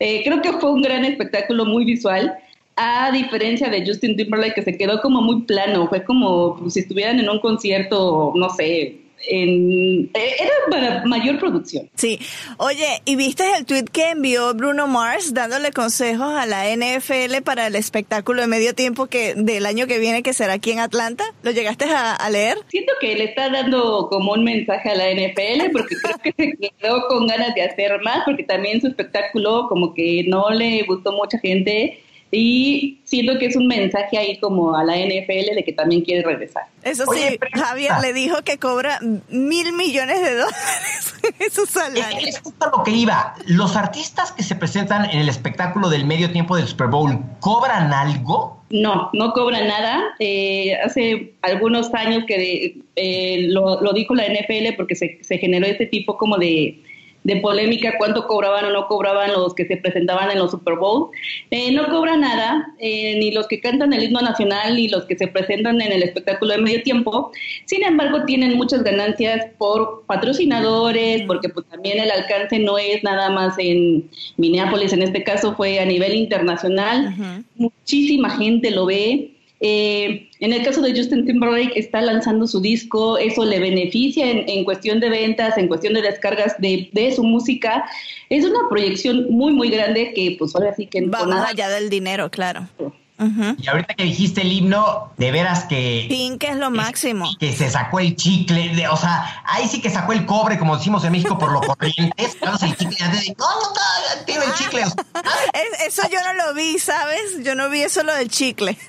eh, 0.00 0.22
creo 0.24 0.42
que 0.42 0.52
fue 0.54 0.72
un 0.72 0.82
gran 0.82 1.04
espectáculo 1.04 1.64
muy 1.64 1.84
visual. 1.84 2.36
A 2.76 3.12
diferencia 3.12 3.68
de 3.68 3.86
Justin 3.86 4.16
Timberlake, 4.16 4.54
que 4.54 4.62
se 4.62 4.76
quedó 4.76 5.00
como 5.00 5.22
muy 5.22 5.42
plano, 5.42 5.86
fue 5.88 6.02
como 6.02 6.68
si 6.68 6.80
estuvieran 6.80 7.20
en 7.20 7.28
un 7.28 7.38
concierto, 7.38 8.32
no 8.34 8.50
sé, 8.50 8.96
en, 9.28 10.10
eh, 10.14 10.36
era 10.38 10.52
para 10.70 11.04
mayor 11.04 11.38
producción. 11.38 11.90
Sí. 11.94 12.18
Oye, 12.58 13.02
¿y 13.04 13.16
viste 13.16 13.44
el 13.56 13.64
tweet 13.66 13.84
que 13.84 14.10
envió 14.10 14.54
Bruno 14.54 14.86
Mars 14.86 15.34
dándole 15.34 15.72
consejos 15.72 16.34
a 16.34 16.46
la 16.46 16.68
NFL 16.68 17.42
para 17.44 17.66
el 17.66 17.76
espectáculo 17.76 18.42
de 18.42 18.46
medio 18.48 18.74
tiempo 18.74 19.06
que 19.06 19.34
del 19.34 19.66
año 19.66 19.86
que 19.86 19.98
viene 19.98 20.22
que 20.22 20.32
será 20.32 20.54
aquí 20.54 20.72
en 20.72 20.80
Atlanta? 20.80 21.24
¿Lo 21.42 21.50
llegaste 21.50 21.86
a, 21.86 22.28
leer? 22.30 22.58
Siento 22.68 22.92
que 23.00 23.14
le 23.14 23.24
está 23.24 23.48
dando 23.50 24.08
como 24.10 24.32
un 24.32 24.44
mensaje 24.44 24.90
a 24.90 24.94
la 24.94 25.10
NFL 25.10 25.70
porque 25.72 25.96
creo 25.96 26.18
que 26.22 26.32
se 26.36 26.70
quedó 26.78 27.06
con 27.08 27.26
ganas 27.26 27.54
de 27.54 27.62
hacer 27.62 28.00
más 28.02 28.22
porque 28.24 28.44
también 28.44 28.80
su 28.80 28.88
espectáculo 28.88 29.66
como 29.68 29.94
que 29.94 30.24
no 30.26 30.50
le 30.50 30.82
gustó 30.82 31.12
mucha 31.12 31.38
gente 31.38 32.03
y 32.34 33.00
siento 33.04 33.38
que 33.38 33.46
es 33.46 33.56
un 33.56 33.66
mensaje 33.66 34.18
ahí 34.18 34.38
como 34.38 34.76
a 34.76 34.84
la 34.84 34.96
NFL 34.96 35.54
de 35.54 35.62
que 35.64 35.72
también 35.72 36.02
quiere 36.02 36.22
regresar. 36.22 36.64
Eso 36.82 37.04
sí, 37.12 37.38
Javier 37.52 37.92
le 38.02 38.12
dijo 38.12 38.42
que 38.42 38.58
cobra 38.58 38.98
mil 39.28 39.72
millones 39.72 40.20
de 40.20 40.34
dólares 40.34 41.14
en 41.38 41.50
su 41.50 41.66
salario. 41.66 42.28
Es, 42.28 42.40
justo 42.40 42.70
lo 42.76 42.82
que 42.82 42.90
iba. 42.90 43.34
Los 43.46 43.76
artistas 43.76 44.32
que 44.32 44.42
se 44.42 44.54
presentan 44.56 45.08
en 45.10 45.20
el 45.20 45.28
espectáculo 45.28 45.88
del 45.88 46.04
medio 46.04 46.30
tiempo 46.30 46.56
del 46.56 46.66
Super 46.66 46.88
Bowl, 46.88 47.18
¿cobran 47.40 47.92
algo? 47.92 48.62
No, 48.70 49.10
no 49.12 49.32
cobran 49.32 49.68
nada. 49.68 50.02
Eh, 50.18 50.76
hace 50.84 51.34
algunos 51.42 51.94
años 51.94 52.24
que 52.26 52.80
eh, 52.96 53.46
lo, 53.48 53.80
lo, 53.80 53.92
dijo 53.92 54.14
la 54.14 54.24
NFL 54.24 54.74
porque 54.76 54.96
se, 54.96 55.18
se 55.22 55.38
generó 55.38 55.66
este 55.66 55.86
tipo 55.86 56.16
como 56.16 56.36
de 56.38 56.80
de 57.24 57.36
polémica 57.36 57.94
cuánto 57.98 58.26
cobraban 58.26 58.66
o 58.66 58.70
no 58.70 58.86
cobraban 58.86 59.32
los 59.32 59.54
que 59.54 59.66
se 59.66 59.78
presentaban 59.78 60.30
en 60.30 60.38
los 60.38 60.50
Super 60.50 60.76
Bowl. 60.76 61.08
Eh, 61.50 61.72
no 61.72 61.88
cobra 61.88 62.16
nada, 62.16 62.74
eh, 62.78 63.16
ni 63.18 63.32
los 63.32 63.48
que 63.48 63.60
cantan 63.60 63.92
el 63.94 64.04
himno 64.04 64.20
nacional, 64.20 64.76
ni 64.76 64.88
los 64.88 65.04
que 65.06 65.16
se 65.16 65.26
presentan 65.26 65.80
en 65.80 65.90
el 65.90 66.02
espectáculo 66.02 66.52
de 66.52 66.60
medio 66.60 66.82
tiempo. 66.82 67.32
Sin 67.64 67.82
embargo, 67.82 68.24
tienen 68.26 68.56
muchas 68.56 68.84
ganancias 68.84 69.46
por 69.56 70.04
patrocinadores, 70.06 71.22
porque 71.22 71.48
pues 71.48 71.66
también 71.66 71.98
el 71.98 72.10
alcance 72.10 72.58
no 72.58 72.76
es 72.76 73.02
nada 73.02 73.30
más 73.30 73.54
en 73.58 74.10
Minneapolis, 74.36 74.92
en 74.92 75.02
este 75.02 75.24
caso 75.24 75.54
fue 75.56 75.80
a 75.80 75.86
nivel 75.86 76.14
internacional. 76.14 77.14
Muchísima 77.56 78.30
gente 78.36 78.70
lo 78.70 78.84
ve. 78.84 79.33
Eh, 79.66 80.28
en 80.40 80.52
el 80.52 80.62
caso 80.62 80.82
de 80.82 80.94
Justin 80.94 81.24
Timberlake, 81.24 81.72
está 81.74 82.02
lanzando 82.02 82.46
su 82.46 82.60
disco, 82.60 83.16
eso 83.16 83.46
le 83.46 83.58
beneficia 83.58 84.30
en, 84.30 84.62
cuestión 84.62 85.00
de 85.00 85.08
ventas, 85.08 85.56
en 85.56 85.68
cuestión 85.68 85.94
de 85.94 86.02
descargas 86.02 86.54
de, 86.58 87.12
su 87.16 87.24
música. 87.24 87.82
Es 88.28 88.44
una 88.44 88.68
proyección 88.68 89.26
muy, 89.30 89.54
muy 89.54 89.70
grande 89.70 90.12
que, 90.12 90.36
pues 90.38 90.54
ahora 90.54 90.74
sí 90.74 90.86
que... 90.86 91.06
Va 91.06 91.24
más 91.24 91.50
allá 91.50 91.70
del 91.70 91.88
dinero, 91.88 92.30
claro. 92.30 92.68
Y 93.16 93.68
ahorita 93.68 93.94
que 93.94 94.04
dijiste 94.04 94.40
el 94.40 94.50
himno, 94.50 95.12
de 95.16 95.30
veras 95.30 95.66
que... 95.66 96.06
Pink 96.08 96.42
es 96.44 96.56
lo 96.56 96.70
máximo. 96.70 97.30
Que 97.38 97.52
se 97.52 97.70
sacó 97.70 98.00
el 98.00 98.16
chicle, 98.16 98.70
de, 98.74 98.88
o 98.88 98.96
sea, 98.96 99.42
ahí 99.44 99.68
sí 99.68 99.80
que 99.80 99.88
sacó 99.88 100.12
el 100.12 100.26
cobre, 100.26 100.58
como 100.58 100.76
decimos 100.76 101.04
en 101.04 101.12
México, 101.12 101.38
por 101.38 101.52
lo 101.52 101.60
corriente. 101.60 102.12
el 102.18 102.76
chicle 102.76 102.96
antes 103.04 103.26
de, 103.26 103.36
no, 103.38 103.46
no, 103.46 103.68
no, 103.68 104.24
tiene 104.26 104.44
el 104.44 104.52
chicle. 104.54 104.82
eso 105.86 106.02
yo 106.10 106.18
no 106.24 106.44
lo 106.44 106.54
vi, 106.54 106.76
¿sabes? 106.80 107.44
Yo 107.44 107.54
no 107.54 107.70
vi 107.70 107.82
eso 107.82 108.02
lo 108.02 108.14
del 108.14 108.28
chicle. 108.28 108.76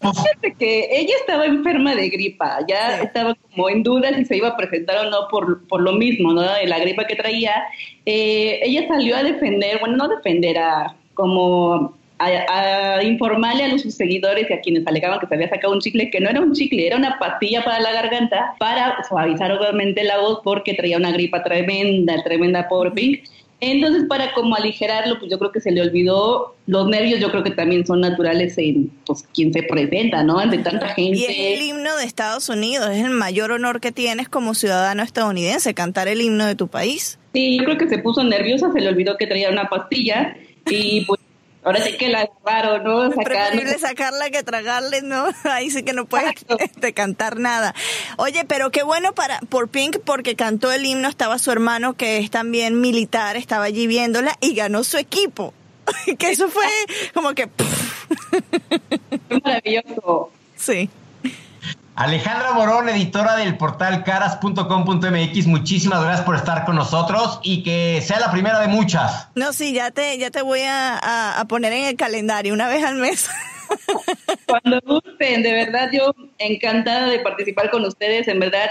Pues, 0.00 0.18
Fíjate 0.18 0.54
que 0.58 0.88
ella 0.90 1.14
estaba 1.20 1.46
enferma 1.46 1.94
de 1.94 2.10
gripa, 2.10 2.58
ya 2.68 3.00
estaba 3.00 3.34
como 3.34 3.70
en 3.70 3.82
duda 3.82 4.14
si 4.14 4.26
se 4.26 4.36
iba 4.36 4.48
a 4.48 4.56
presentar 4.56 4.98
o 5.06 5.10
no 5.10 5.28
por, 5.28 5.66
por 5.66 5.80
lo 5.80 5.92
mismo, 5.92 6.32
¿no? 6.32 6.42
De 6.42 6.66
la 6.66 6.78
gripa 6.78 7.06
que 7.06 7.16
traía. 7.16 7.54
Eh, 8.04 8.60
ella 8.62 8.86
salió 8.86 9.16
a 9.16 9.22
defender, 9.22 9.78
bueno, 9.80 9.96
no 9.96 10.08
defender, 10.08 10.58
a 10.58 10.94
como 11.14 11.96
a, 12.26 13.02
informarle 13.02 13.64
a 13.64 13.68
los 13.68 13.82
sus 13.82 13.94
seguidores 13.94 14.48
y 14.48 14.52
a 14.52 14.60
quienes 14.60 14.86
alegaban 14.86 15.20
que 15.20 15.26
se 15.26 15.34
había 15.34 15.48
sacado 15.48 15.72
un 15.72 15.80
chicle, 15.80 16.10
que 16.10 16.20
no 16.20 16.30
era 16.30 16.40
un 16.40 16.52
chicle, 16.52 16.86
era 16.86 16.96
una 16.96 17.18
pastilla 17.18 17.62
para 17.64 17.80
la 17.80 17.92
garganta, 17.92 18.54
para 18.58 19.02
suavizar 19.08 19.52
obviamente 19.52 20.02
la 20.04 20.18
voz 20.18 20.40
porque 20.42 20.74
traía 20.74 20.96
una 20.96 21.12
gripa 21.12 21.42
tremenda, 21.42 22.22
tremenda 22.22 22.68
por 22.68 22.92
Pink. 22.94 23.24
Entonces, 23.60 24.04
para 24.08 24.32
como 24.34 24.56
aligerarlo, 24.56 25.18
pues 25.18 25.30
yo 25.30 25.38
creo 25.38 25.50
que 25.50 25.60
se 25.60 25.70
le 25.70 25.80
olvidó. 25.80 26.54
Los 26.66 26.88
nervios 26.88 27.20
yo 27.20 27.30
creo 27.30 27.42
que 27.42 27.50
también 27.50 27.86
son 27.86 28.00
naturales 28.00 28.58
en 28.58 28.90
pues, 29.06 29.24
quien 29.34 29.52
se 29.52 29.62
presenta, 29.62 30.22
¿no? 30.22 30.38
Ante 30.38 30.58
tanta 30.58 30.88
gente. 30.88 31.18
Y 31.18 31.24
es 31.24 31.58
el 31.58 31.62
himno 31.62 31.96
de 31.96 32.04
Estados 32.04 32.48
Unidos, 32.48 32.90
es 32.90 33.04
el 33.04 33.10
mayor 33.10 33.52
honor 33.52 33.80
que 33.80 33.92
tienes 33.92 34.28
como 34.28 34.54
ciudadano 34.54 35.02
estadounidense, 35.02 35.72
cantar 35.72 36.08
el 36.08 36.20
himno 36.20 36.46
de 36.46 36.56
tu 36.56 36.68
país. 36.68 37.18
Sí, 37.32 37.58
yo 37.58 37.64
creo 37.64 37.78
que 37.78 37.88
se 37.88 37.98
puso 37.98 38.22
nerviosa, 38.22 38.70
se 38.72 38.80
le 38.80 38.88
olvidó 38.88 39.16
que 39.16 39.26
traía 39.26 39.50
una 39.50 39.68
pastilla 39.68 40.36
y 40.68 41.04
pues 41.06 41.20
Ahora 41.64 41.80
sí 41.80 41.96
que 41.96 42.08
la 42.08 42.28
agarraron, 42.44 42.84
¿no? 42.84 43.06
Es 43.06 43.14
preferible 43.14 43.78
sacarla 43.78 44.28
que 44.28 44.42
tragarle, 44.42 45.00
¿no? 45.00 45.26
Ahí 45.44 45.70
sí 45.70 45.82
que 45.82 45.94
no 45.94 46.04
puedes 46.04 46.34
este, 46.58 46.92
cantar 46.92 47.38
nada. 47.38 47.74
Oye, 48.18 48.44
pero 48.44 48.70
qué 48.70 48.82
bueno 48.82 49.14
para 49.14 49.40
por 49.48 49.68
Pink 49.68 49.98
porque 50.04 50.36
cantó 50.36 50.72
el 50.72 50.84
himno, 50.84 51.08
estaba 51.08 51.38
su 51.38 51.50
hermano 51.50 51.94
que 51.94 52.18
es 52.18 52.30
también 52.30 52.80
militar, 52.80 53.36
estaba 53.36 53.64
allí 53.64 53.86
viéndola 53.86 54.36
y 54.40 54.54
ganó 54.54 54.84
su 54.84 54.98
equipo. 54.98 55.54
que 56.18 56.30
eso 56.30 56.48
fue 56.48 56.66
como 57.14 57.34
que... 57.34 57.48
Maravilloso. 59.42 60.30
Sí. 60.56 60.90
Alejandra 61.96 62.52
Morón, 62.52 62.88
editora 62.88 63.36
del 63.36 63.56
portal 63.56 64.02
caras.com.mx, 64.02 65.46
muchísimas 65.46 66.02
gracias 66.02 66.26
por 66.26 66.34
estar 66.34 66.64
con 66.64 66.74
nosotros 66.74 67.38
y 67.44 67.62
que 67.62 68.00
sea 68.02 68.18
la 68.18 68.32
primera 68.32 68.58
de 68.58 68.66
muchas. 68.66 69.28
No, 69.36 69.52
sí, 69.52 69.72
ya 69.72 69.92
te, 69.92 70.18
ya 70.18 70.32
te 70.32 70.42
voy 70.42 70.60
a, 70.62 71.40
a 71.40 71.44
poner 71.44 71.72
en 71.72 71.84
el 71.84 71.96
calendario 71.96 72.52
una 72.52 72.66
vez 72.66 72.82
al 72.82 72.96
mes. 72.96 73.30
Cuando 74.46 74.80
gusten, 74.84 75.44
de 75.44 75.52
verdad, 75.52 75.90
yo 75.92 76.12
encantada 76.38 77.06
de 77.06 77.20
participar 77.20 77.70
con 77.70 77.84
ustedes, 77.84 78.26
en 78.26 78.40
verdad 78.40 78.68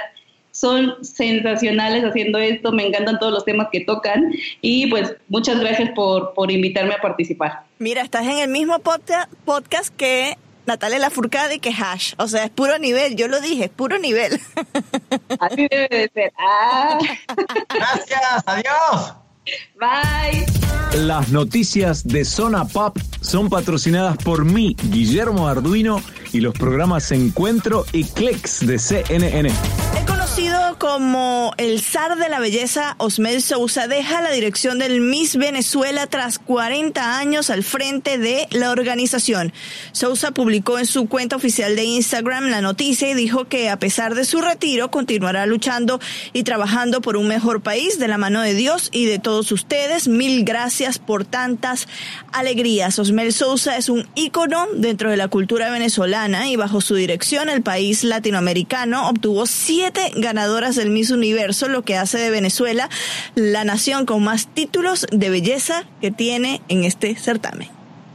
son 0.54 1.04
sensacionales 1.04 2.04
haciendo 2.04 2.38
esto, 2.38 2.72
me 2.72 2.86
encantan 2.86 3.18
todos 3.20 3.34
los 3.34 3.44
temas 3.44 3.70
que 3.72 3.82
tocan 3.82 4.32
y 4.62 4.86
pues 4.88 5.16
muchas 5.28 5.60
gracias 5.60 5.90
por, 5.96 6.34
por 6.36 6.52
invitarme 6.52 6.94
a 6.94 7.02
participar. 7.02 7.64
Mira, 7.80 8.04
estás 8.04 8.26
en 8.28 8.38
el 8.38 8.50
mismo 8.50 8.78
podcast 8.80 9.96
que 9.98 10.38
Natalia 10.66 11.00
Lafourcade 11.00 11.60
que 11.60 11.70
Hash. 11.70 12.14
O 12.18 12.28
sea, 12.28 12.46
es 12.46 12.50
puro 12.50 12.78
nivel. 12.80 13.16
Yo 13.16 13.28
lo 13.28 13.40
dije, 13.42 13.66
es 13.66 13.70
puro 13.70 14.00
nivel. 14.00 14.40
Así 15.40 15.68
debe 15.70 15.88
de 15.90 16.12
ser. 16.14 16.34
Ah. 16.38 16.98
Gracias, 17.70 18.44
adiós. 18.46 19.14
Bye. 19.80 20.46
Las 21.06 21.30
noticias 21.30 22.08
de 22.08 22.24
Zona 22.24 22.66
Pop 22.66 22.98
son 23.22 23.50
patrocinadas 23.50 24.18
por 24.18 24.46
mí, 24.46 24.76
Guillermo 24.90 25.48
Arduino, 25.48 26.02
y 26.32 26.40
los 26.40 26.54
programas 26.54 27.12
Encuentro 27.12 27.86
y 27.92 28.06
Clicks 28.06 28.66
de 28.66 28.78
CNN. 28.78 29.50
Conocido 30.34 30.80
como 30.80 31.54
el 31.58 31.80
zar 31.80 32.18
de 32.18 32.28
la 32.28 32.40
belleza, 32.40 32.96
Osmel 32.98 33.44
Sousa, 33.44 33.88
deja 33.88 34.20
la 34.20 34.32
dirección 34.32 34.80
del 34.80 35.00
Miss 35.00 35.36
Venezuela 35.36 36.08
tras 36.08 36.40
40 36.40 37.20
años 37.20 37.52
al 37.52 37.64
frente 37.64 38.18
de 38.18 38.48
la 38.50 38.72
organización. 38.72 39.54
Sousa 39.92 40.32
publicó 40.32 40.80
en 40.80 40.88
su 40.88 41.08
cuenta 41.08 41.36
oficial 41.36 41.76
de 41.76 41.84
Instagram 41.84 42.48
la 42.48 42.62
noticia 42.62 43.12
y 43.12 43.14
dijo 43.14 43.46
que 43.46 43.70
a 43.70 43.78
pesar 43.78 44.16
de 44.16 44.26
su 44.26 44.42
retiro 44.42 44.90
continuará 44.90 45.46
luchando 45.46 46.00
y 46.34 46.42
trabajando 46.42 47.02
por 47.02 47.16
un 47.16 47.28
mejor 47.28 47.62
país 47.62 48.00
de 48.00 48.08
la 48.08 48.18
mano 48.18 48.42
de 48.42 48.56
Dios 48.56 48.90
y 48.92 49.06
de 49.06 49.20
todos 49.20 49.52
ustedes. 49.52 50.08
Mil 50.08 50.44
gracias 50.46 50.98
por 50.98 51.26
tantas 51.26 51.88
alegrías. 52.32 52.98
Osmel 52.98 53.34
Sousa 53.34 53.78
es 53.78 53.88
un 53.88 54.08
ícono 54.16 54.66
dentro 54.74 55.12
de 55.12 55.18
la 55.18 55.28
cultura 55.28 55.70
venezolana 55.70 56.50
y 56.50 56.56
bajo 56.56 56.82
su 56.82 56.96
dirección 56.96 57.50
el 57.50 57.62
país 57.62 58.04
latinoamericano 58.04 59.10
obtuvo 59.10 59.46
siete 59.46 60.12
ganadoras 60.24 60.76
del 60.76 60.90
Miss 60.90 61.12
Universo, 61.12 61.68
lo 61.68 61.84
que 61.84 61.98
hace 61.98 62.18
de 62.18 62.32
Venezuela 62.32 62.90
la 63.36 63.64
nación 63.66 64.06
con 64.06 64.24
más 64.24 64.48
títulos 64.48 65.06
de 65.12 65.30
belleza 65.30 65.84
que 66.02 66.12
tiene 66.12 66.62
en 66.70 66.86
este 66.86 67.14
certamen. 67.16 67.70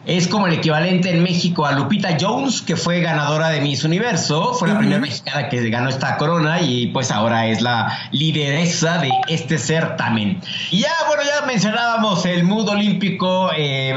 Es 0.06 0.26
como 0.26 0.46
el 0.46 0.54
equivalente 0.54 1.10
en 1.10 1.22
México 1.22 1.66
a 1.66 1.72
Lupita 1.72 2.16
Jones, 2.18 2.62
que 2.62 2.76
fue 2.76 3.02
ganadora 3.02 3.50
de 3.50 3.60
Miss 3.60 3.84
Universo, 3.84 4.54
fue 4.54 4.68
la 4.68 4.78
primera 4.78 4.98
mexicana 4.98 5.50
que 5.50 5.68
ganó 5.68 5.90
esta 5.90 6.16
corona 6.16 6.62
y 6.62 6.86
pues 6.86 7.10
ahora 7.10 7.46
es 7.46 7.60
la 7.60 8.08
lideresa 8.10 8.96
de 9.02 9.10
este 9.28 9.58
certamen. 9.58 10.40
Y 10.70 10.78
ya, 10.78 10.92
bueno, 11.08 11.24
ya 11.24 11.44
mencionábamos 11.44 12.24
el 12.24 12.44
mood 12.44 12.70
olímpico 12.70 13.50
eh, 13.54 13.94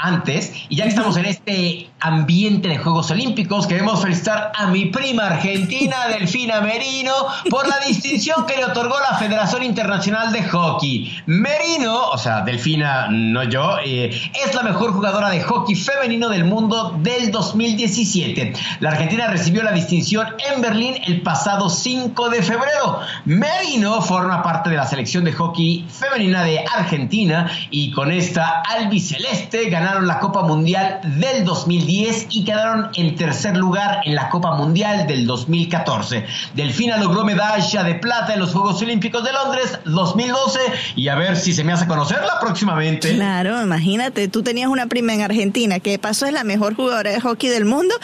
antes, 0.00 0.52
y 0.68 0.76
ya 0.76 0.84
que 0.84 0.90
estamos 0.90 1.16
en 1.16 1.24
este 1.24 1.90
ambiente 2.00 2.68
de 2.68 2.78
Juegos 2.78 3.10
Olímpicos, 3.10 3.66
queremos 3.66 4.00
felicitar 4.00 4.52
a 4.54 4.68
mi 4.68 4.86
prima 4.86 5.26
argentina, 5.26 6.08
Delfina 6.08 6.60
Merino, 6.60 7.12
por 7.50 7.66
la 7.66 7.78
distinción 7.80 8.46
que 8.46 8.56
le 8.56 8.64
otorgó 8.64 8.94
la 9.00 9.18
Federación 9.18 9.62
Internacional 9.62 10.32
de 10.32 10.42
Hockey. 10.44 11.22
Merino, 11.26 12.08
o 12.10 12.18
sea, 12.18 12.42
Delfina, 12.42 13.08
no 13.10 13.44
yo, 13.44 13.78
eh, 13.84 14.10
es 14.10 14.54
la 14.54 14.62
mejor 14.62 14.92
jugadora 14.92 15.30
de 15.30 15.42
hockey 15.42 15.74
femenino 15.74 16.28
del 16.28 16.44
mundo 16.44 16.96
del 17.02 17.30
2017. 17.30 18.52
La 18.80 18.90
Argentina 18.90 19.26
recibió 19.28 19.62
la 19.62 19.72
distinción 19.72 20.26
en 20.52 20.60
Berlín 20.60 20.94
el 21.06 21.22
pasado 21.22 21.68
5 21.68 22.28
de 22.30 22.42
febrero. 22.42 23.00
Merino 23.24 24.00
forma 24.02 24.42
parte 24.42 24.70
de 24.70 24.76
la 24.76 24.86
selección 24.86 25.24
de 25.24 25.32
hockey 25.32 25.86
femenina 25.88 26.44
de 26.44 26.64
Argentina 26.76 27.50
y 27.70 27.90
con 27.90 28.12
esta 28.12 28.62
albiceleste 28.62 29.68
ganaron 29.68 30.06
la 30.06 30.20
Copa 30.20 30.42
Mundial 30.42 31.00
del 31.04 31.44
2010 31.88 32.26
y 32.30 32.44
quedaron 32.44 32.90
en 32.94 33.16
tercer 33.16 33.56
lugar 33.56 34.00
en 34.04 34.14
la 34.14 34.28
Copa 34.28 34.54
Mundial 34.54 35.06
del 35.06 35.26
2014. 35.26 36.26
Delfina 36.54 36.98
logró 36.98 37.24
medalla 37.24 37.82
de 37.82 37.94
plata 37.94 38.34
en 38.34 38.40
los 38.40 38.52
Juegos 38.52 38.82
Olímpicos 38.82 39.24
de 39.24 39.32
Londres 39.32 39.78
2012 39.86 40.60
y 40.96 41.08
a 41.08 41.14
ver 41.14 41.36
si 41.36 41.54
se 41.54 41.64
me 41.64 41.72
hace 41.72 41.86
conocerla 41.86 42.38
próximamente. 42.40 43.14
Claro, 43.14 43.62
imagínate, 43.62 44.28
tú 44.28 44.42
tenías 44.42 44.68
una 44.68 44.86
prima 44.86 45.14
en 45.14 45.22
Argentina 45.22 45.38
Argentina, 45.38 45.78
que 45.78 45.90
de 45.92 45.98
paso 46.00 46.26
es 46.26 46.32
la 46.32 46.42
mejor 46.42 46.74
jugadora 46.74 47.12
de 47.12 47.20
hockey 47.20 47.48
del 47.48 47.64
mundo 47.64 47.94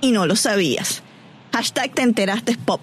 y 0.00 0.12
no 0.12 0.26
lo 0.26 0.36
sabías. 0.36 1.03
Hashtag 1.54 1.94
te 1.94 2.02
enteraste 2.02 2.58
pop. 2.64 2.80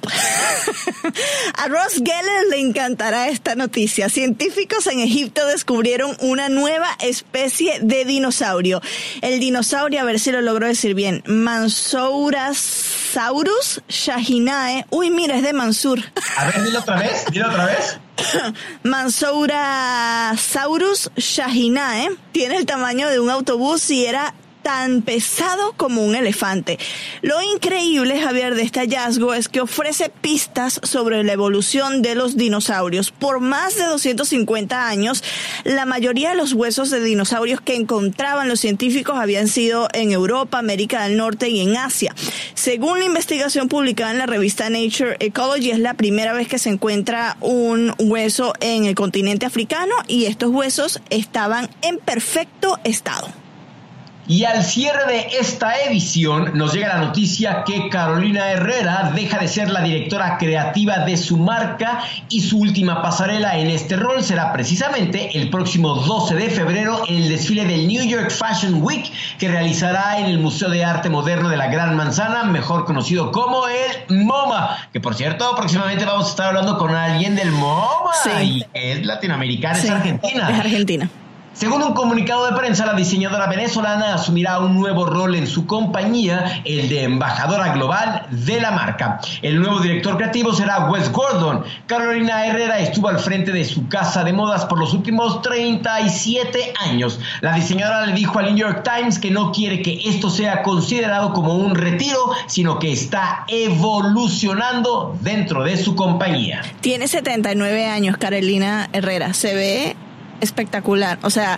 A 1.56 1.68
Ross 1.68 1.96
Geller 1.96 2.46
le 2.50 2.62
encantará 2.62 3.28
esta 3.28 3.56
noticia. 3.56 4.08
Científicos 4.08 4.88
en 4.88 5.02
Egipto 5.02 5.46
descubrieron 5.46 6.16
una 6.22 6.48
nueva 6.48 6.88
especie 7.02 7.80
de 7.82 8.06
dinosaurio. 8.06 8.82
El 9.22 9.42
dinosaurio, 9.42 10.00
a 10.00 10.06
ver 10.06 10.22
si 10.22 10.32
lo 10.32 10.40
logro 10.40 10.68
decir 10.68 10.94
bien, 10.94 11.22
Mansourasaurus 11.26 13.82
shahinae. 13.90 14.86
Uy, 14.90 15.12
mira, 15.12 15.36
es 15.36 15.44
de 15.44 15.52
Mansur. 15.52 16.00
A 16.38 16.46
ver, 16.46 16.64
dilo 16.64 16.80
otra 16.80 16.98
vez, 16.98 17.26
dilo 17.30 17.50
otra 17.50 17.66
vez. 17.66 18.00
Mansourasaurus 18.84 21.12
shahinae 21.18 22.08
tiene 22.32 22.56
el 22.56 22.66
tamaño 22.66 23.10
de 23.10 23.20
un 23.20 23.30
autobús 23.30 23.92
y 23.92 24.06
era 24.06 24.34
tan 24.62 25.02
pesado 25.02 25.74
como 25.78 26.04
un 26.04 26.16
elefante. 26.16 26.78
Lo 27.22 27.42
increíble, 27.42 28.20
Javier, 28.20 28.56
de 28.56 28.64
este 28.64 28.80
hallazgo 28.80 29.34
es 29.34 29.50
que 29.50 29.62
ofrece 29.62 30.10
pistas 30.10 30.80
sobre 30.84 31.24
la 31.24 31.34
evolución 31.34 32.02
de 32.02 32.16
los 32.16 32.38
dinosaurios. 32.38 33.12
Por 33.12 33.40
más 33.40 33.76
de 33.76 33.86
250 33.86 34.88
años, 34.88 35.24
la 35.64 35.86
mayoría 35.86 36.30
de 36.30 36.36
los 36.36 36.54
huesos 36.54 36.90
de 36.90 37.02
dinosaurios 37.02 37.62
que 37.62 37.76
encontraban 37.76 38.48
los 38.48 38.60
científicos 38.60 39.18
habían 39.18 39.48
sido 39.48 39.88
en 39.94 40.12
Europa, 40.12 40.60
América 40.60 41.04
del 41.04 41.18
Norte 41.18 41.50
y 41.50 41.62
en 41.62 41.78
Asia. 41.78 42.14
Según 42.54 43.00
la 43.00 43.06
investigación 43.06 43.68
publicada 43.68 44.12
en 44.12 44.18
la 44.18 44.26
revista 44.26 44.70
Nature 44.70 45.18
Ecology, 45.20 45.72
es 45.72 45.80
la 45.80 45.96
primera 45.96 46.34
vez 46.34 46.48
que 46.48 46.60
se 46.60 46.70
encuentra 46.70 47.38
un 47.42 47.94
hueso 48.00 48.54
en 48.60 48.86
el 48.86 48.96
continente 48.96 49.46
africano 49.46 49.94
y 50.08 50.26
estos 50.26 50.52
huesos 50.52 51.02
estaban 51.10 51.70
en 51.82 51.98
perfecto 51.98 52.80
estado. 52.84 53.41
Y 54.28 54.46
al 54.46 54.64
cierre 54.64 55.06
de 55.08 55.28
esta 55.40 55.74
edición 55.82 56.52
nos 56.54 56.74
llega 56.74 56.90
la 56.90 57.06
noticia 57.06 57.64
que 57.66 57.90
Carolina 57.90 58.52
Herrera 58.52 59.12
deja 59.16 59.40
de 59.40 59.48
ser 59.48 59.70
la 59.70 59.82
directora 59.82 60.38
creativa 60.38 61.00
de 61.00 61.18
su 61.18 61.38
marca 61.38 62.04
y 62.30 62.42
su 62.42 62.60
última 62.60 63.02
pasarela 63.02 63.58
en 63.58 63.68
este 63.68 63.96
rol 63.96 64.24
será 64.24 64.54
precisamente 64.54 65.38
el 65.38 65.50
próximo 65.50 65.96
12 65.96 66.36
de 66.36 66.50
febrero 66.50 67.04
en 67.08 67.18
el 67.18 67.30
desfile 67.30 67.66
del 67.66 67.88
New 67.88 68.04
York 68.04 68.32
Fashion 68.32 68.82
Week 68.84 69.12
que 69.40 69.50
realizará 69.50 70.20
en 70.20 70.28
el 70.28 70.40
Museo 70.40 70.70
de 70.70 70.86
Arte 70.86 71.10
Moderno 71.10 71.50
de 71.50 71.58
la 71.58 71.68
Gran 71.68 71.96
Manzana, 71.96 72.44
mejor 72.44 72.86
conocido 72.86 73.32
como 73.32 73.64
el 73.68 74.24
MoMA, 74.24 74.90
que 74.94 75.02
por 75.02 75.16
cierto 75.16 75.56
próximamente 75.56 76.06
vamos 76.06 76.28
a 76.28 76.30
estar 76.30 76.48
hablando 76.48 76.78
con 76.78 76.94
alguien 76.94 77.36
del 77.36 77.52
MoMA 77.52 78.12
y 78.44 78.64
es 78.74 79.06
latinoamericana, 79.06 79.80
es 79.80 79.90
argentina. 79.90 80.50
Es 80.50 80.60
argentina. 80.60 81.10
Según 81.54 81.84
un 81.84 81.94
comunicado 81.94 82.50
de 82.50 82.58
prensa, 82.58 82.86
la 82.86 82.94
diseñadora 82.94 83.46
venezolana 83.48 84.16
asumirá 84.16 84.60
un 84.60 84.80
nuevo 84.80 85.06
rol 85.06 85.36
en 85.36 85.46
su 85.46 85.68
compañía, 85.68 86.62
el 86.64 86.88
de 86.88 87.04
embajadora 87.04 87.74
global 87.74 88.26
de 88.32 88.62
la 88.62 88.72
marca. 88.72 89.20
El 89.42 89.60
nuevo 89.60 89.82
director 89.82 90.16
creativo 90.16 90.54
será 90.54 90.90
Wes 90.90 91.12
Gordon. 91.12 91.66
Carolina 91.88 92.48
Herrera 92.48 92.80
estuvo 92.80 93.10
al 93.10 93.20
frente 93.20 93.52
de 93.52 93.66
su 93.66 93.90
casa 93.90 94.24
de 94.24 94.32
modas 94.32 94.66
por 94.66 94.80
los 94.80 94.94
últimos 94.94 95.42
37 95.42 96.74
años. 96.80 97.20
La 97.42 97.54
diseñadora 97.54 98.06
le 98.06 98.14
dijo 98.14 98.40
al 98.40 98.46
New 98.46 98.56
York 98.56 98.84
Times 98.84 99.20
que 99.20 99.30
no 99.30 99.52
quiere 99.52 99.82
que 99.82 100.00
esto 100.06 100.30
sea 100.30 100.64
considerado 100.64 101.34
como 101.34 101.56
un 101.56 101.76
retiro, 101.76 102.32
sino 102.48 102.80
que 102.80 102.94
está 102.94 103.44
evolucionando 103.50 105.18
dentro 105.20 105.64
de 105.64 105.76
su 105.76 105.96
compañía. 105.96 106.62
Tiene 106.80 107.10
79 107.10 107.88
años 107.88 108.16
Carolina 108.16 108.90
Herrera. 108.94 109.34
Se 109.34 109.54
ve 109.54 109.96
espectacular. 110.42 111.20
O 111.24 111.30
sea, 111.30 111.58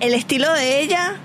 el 0.00 0.14
estilo 0.14 0.52
de 0.52 0.80
ella 0.80 1.16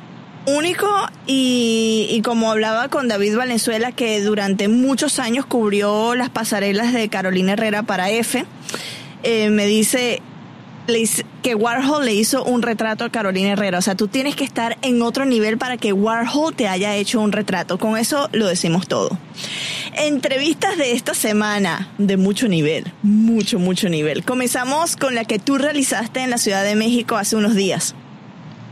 único 0.45 0.87
y, 1.27 2.21
como 2.23 2.51
hablaba 2.51 2.89
con 2.89 3.07
David 3.07 3.37
Valenzuela 3.37 3.91
que 3.91 4.21
durante 4.21 4.67
muchos 4.67 5.19
años 5.19 5.45
cubrió 5.45 6.15
las 6.15 6.29
pasarelas 6.29 6.93
de 6.93 7.09
Carolina 7.09 7.53
Herrera 7.53 7.83
para 7.83 8.09
F, 8.09 8.45
eh, 9.23 9.49
me 9.49 9.65
dice 9.65 10.21
que 11.41 11.55
Warhol 11.55 12.05
le 12.05 12.13
hizo 12.13 12.43
un 12.43 12.61
retrato 12.61 13.03
a 13.03 13.09
Carolina 13.09 13.49
Herrera. 13.49 13.79
O 13.79 13.81
sea, 13.81 13.95
tú 13.95 14.07
tienes 14.07 14.35
que 14.35 14.43
estar 14.43 14.77
en 14.81 15.01
otro 15.01 15.25
nivel 15.25 15.57
para 15.57 15.77
que 15.77 15.93
Warhol 15.93 16.55
te 16.55 16.67
haya 16.67 16.95
hecho 16.95 17.21
un 17.21 17.31
retrato. 17.31 17.77
Con 17.77 17.97
eso 17.97 18.29
lo 18.31 18.47
decimos 18.47 18.87
todo. 18.87 19.17
Entrevistas 19.95 20.77
de 20.77 20.93
esta 20.93 21.13
semana 21.13 21.89
de 21.97 22.17
mucho 22.17 22.47
nivel, 22.47 22.91
mucho, 23.01 23.59
mucho 23.59 23.89
nivel. 23.89 24.23
Comenzamos 24.23 24.95
con 24.95 25.15
la 25.15 25.25
que 25.25 25.39
tú 25.39 25.57
realizaste 25.57 26.21
en 26.21 26.29
la 26.29 26.37
Ciudad 26.37 26.63
de 26.63 26.75
México 26.75 27.15
hace 27.15 27.35
unos 27.35 27.55
días. 27.55 27.95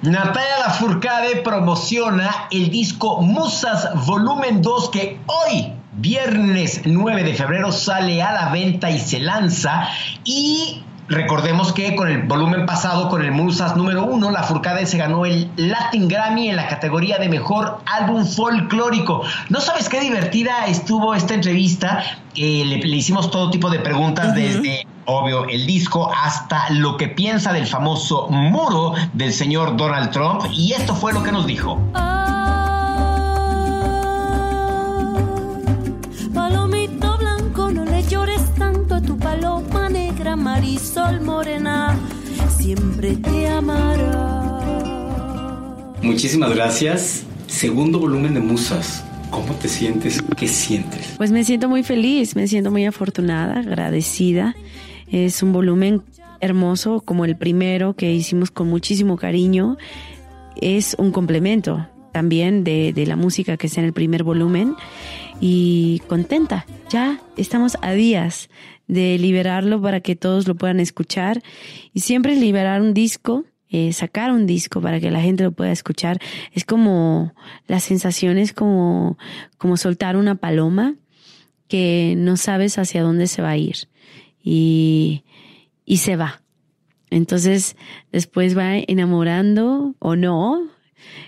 Natalia 0.04 0.60
Lafourcade 0.60 1.38
promociona 1.38 2.48
el 2.52 2.70
disco 2.70 3.20
Musas 3.22 3.90
Volumen 4.06 4.62
2 4.62 4.90
que 4.92 5.20
hoy 5.26 5.74
viernes 5.94 6.82
9 6.86 7.24
de 7.24 7.34
febrero 7.34 7.72
sale 7.72 8.22
a 8.22 8.32
la 8.32 8.50
venta 8.52 8.92
y 8.92 9.00
se 9.00 9.20
lanza 9.20 9.90
y 10.24 10.84
Recordemos 11.10 11.72
que 11.72 11.96
con 11.96 12.10
el 12.10 12.24
volumen 12.24 12.66
pasado, 12.66 13.10
con 13.10 13.24
el 13.24 13.32
Musas 13.32 13.78
número 13.78 14.04
uno, 14.04 14.30
la 14.30 14.44
Furcade 14.44 14.86
se 14.86 14.98
ganó 14.98 15.26
el 15.26 15.50
Latin 15.56 16.08
Grammy 16.08 16.50
en 16.50 16.58
la 16.58 16.68
categoría 16.68 17.18
de 17.18 17.30
mejor 17.30 17.80
álbum 17.86 18.26
folclórico. 18.26 19.24
No 19.50 19.62
sabes 19.62 19.88
qué 19.88 20.02
divertida 20.02 20.66
estuvo 20.66 21.14
esta 21.16 21.34
entrevista. 21.34 22.04
Eh, 22.36 22.64
le, 22.66 22.88
hicimos 22.88 23.32
todo 23.32 23.50
tipo 23.50 23.70
de 23.70 23.80
preguntas 23.80 24.36
desde, 24.36 24.86
obvio, 25.06 25.48
el 25.48 25.66
disco 25.66 26.12
hasta 26.14 26.70
lo 26.72 26.98
que 26.98 27.08
piensa 27.08 27.54
del 27.54 27.68
famoso 27.68 28.28
muro 28.30 28.94
del 29.14 29.32
señor 29.32 29.78
Donald 29.78 30.12
Trump. 30.12 30.44
Y 30.52 30.74
esto 30.74 30.94
fue 30.94 31.14
lo 31.14 31.24
que 31.24 31.32
nos 31.32 31.48
dijo. 31.48 31.80
palomito 31.94 32.27
Marisol 40.58 41.22
Morena, 41.22 41.96
siempre 42.58 43.16
te 43.18 43.48
amará. 43.48 44.60
Muchísimas 46.02 46.56
gracias. 46.56 47.28
Segundo 47.46 48.00
volumen 48.00 48.34
de 48.34 48.40
Musas. 48.40 49.06
¿Cómo 49.30 49.54
te 49.54 49.68
sientes? 49.68 50.20
¿Qué 50.36 50.48
sientes? 50.48 51.14
Pues 51.16 51.30
me 51.30 51.44
siento 51.44 51.70
muy 51.70 51.84
feliz, 51.84 52.36
me 52.36 52.48
siento 52.48 52.72
muy 52.72 52.88
afortunada, 52.88 53.60
agradecida. 53.60 54.56
Es 55.12 55.44
un 55.44 55.54
volumen 55.54 56.02
hermoso 56.40 57.02
como 57.02 57.24
el 57.26 57.36
primero 57.36 57.96
que 57.96 58.12
hicimos 58.12 58.50
con 58.50 58.68
muchísimo 58.68 59.16
cariño. 59.16 59.78
Es 60.60 60.96
un 60.98 61.12
complemento 61.12 61.88
también 62.14 62.64
de, 62.64 62.94
de 62.94 63.06
la 63.06 63.16
música 63.16 63.58
que 63.58 63.68
está 63.68 63.82
en 63.82 63.86
el 63.86 63.94
primer 63.94 64.24
volumen 64.24 64.76
y 65.40 66.02
contenta. 66.08 66.66
Ya 66.90 67.22
estamos 67.36 67.78
a 67.84 67.92
días 67.92 68.50
de 68.88 69.18
liberarlo 69.18 69.82
para 69.82 70.00
que 70.00 70.16
todos 70.16 70.48
lo 70.48 70.56
puedan 70.56 70.80
escuchar 70.80 71.42
y 71.94 72.02
siempre 72.02 72.36
liberar 72.36 72.82
un 72.82 72.94
disco, 72.94 73.46
eh, 73.70 73.92
sacar 73.94 74.32
un 74.32 74.46
disco 74.46 74.82
para 74.82 75.00
que 75.00 75.12
la 75.12 75.22
gente 75.22 75.44
lo 75.44 75.52
pueda 75.52 75.72
escuchar. 75.72 76.20
Es 76.54 76.64
como 76.64 77.34
la 77.68 77.80
sensación 77.80 78.38
es 78.38 78.54
como, 78.54 79.18
como 79.58 79.78
soltar 79.78 80.16
una 80.16 80.36
paloma 80.36 80.96
que 81.68 82.16
no 82.18 82.38
sabes 82.38 82.78
hacia 82.78 83.04
dónde 83.04 83.28
se 83.28 83.42
va 83.42 83.52
a 83.52 83.58
ir 83.58 83.76
y, 84.42 85.24
y 85.86 85.98
se 85.98 86.16
va. 86.16 86.42
Entonces 87.10 87.76
después 88.12 88.58
va 88.58 88.78
enamorando 88.78 89.96
o 90.00 90.16
no, 90.16 90.68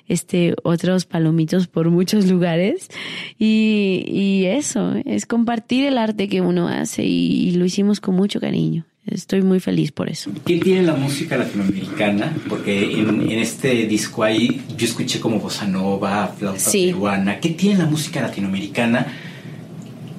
este, 0.08 0.55
otros 0.63 1.05
palomitos 1.05 1.67
por 1.67 1.89
muchos 1.89 2.27
lugares. 2.27 2.89
Y, 3.38 4.03
y 4.08 4.45
eso, 4.45 4.95
es 5.05 5.25
compartir 5.25 5.86
el 5.86 5.97
arte 5.97 6.27
que 6.27 6.41
uno 6.41 6.67
hace 6.67 7.03
y, 7.03 7.51
lo 7.51 7.65
hicimos 7.65 7.99
con 7.99 8.15
mucho 8.15 8.39
cariño. 8.39 8.86
Estoy 9.05 9.41
muy 9.41 9.60
feliz 9.60 9.91
por 9.91 10.10
eso. 10.10 10.29
¿Qué 10.45 10.58
tiene 10.60 10.84
la 10.84 10.93
música 10.93 11.36
latinoamericana? 11.36 12.36
Porque 12.47 12.93
en, 12.93 13.21
en 13.21 13.39
este 13.39 13.88
disco 13.88 14.23
ahí 14.23 14.62
yo 14.77 14.86
escuché 14.86 15.19
como 15.19 15.39
bossa 15.39 15.65
nova, 15.65 16.27
flauta 16.38 16.71
peruana. 16.71 17.39
¿Qué 17.39 17.49
tiene 17.49 17.79
la 17.79 17.86
música 17.86 18.21
latinoamericana 18.21 19.08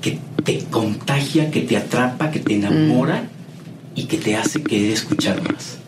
que 0.02 0.18
te 0.44 0.64
contagia, 0.70 1.50
que 1.50 1.60
te 1.60 1.76
atrapa, 1.76 2.30
que 2.32 2.40
te 2.40 2.54
enamora 2.54 3.22
mm. 3.22 4.00
y 4.00 4.04
que 4.04 4.16
te 4.16 4.34
hace 4.34 4.62
querer 4.62 4.90
escuchar 4.90 5.40
más? 5.42 5.78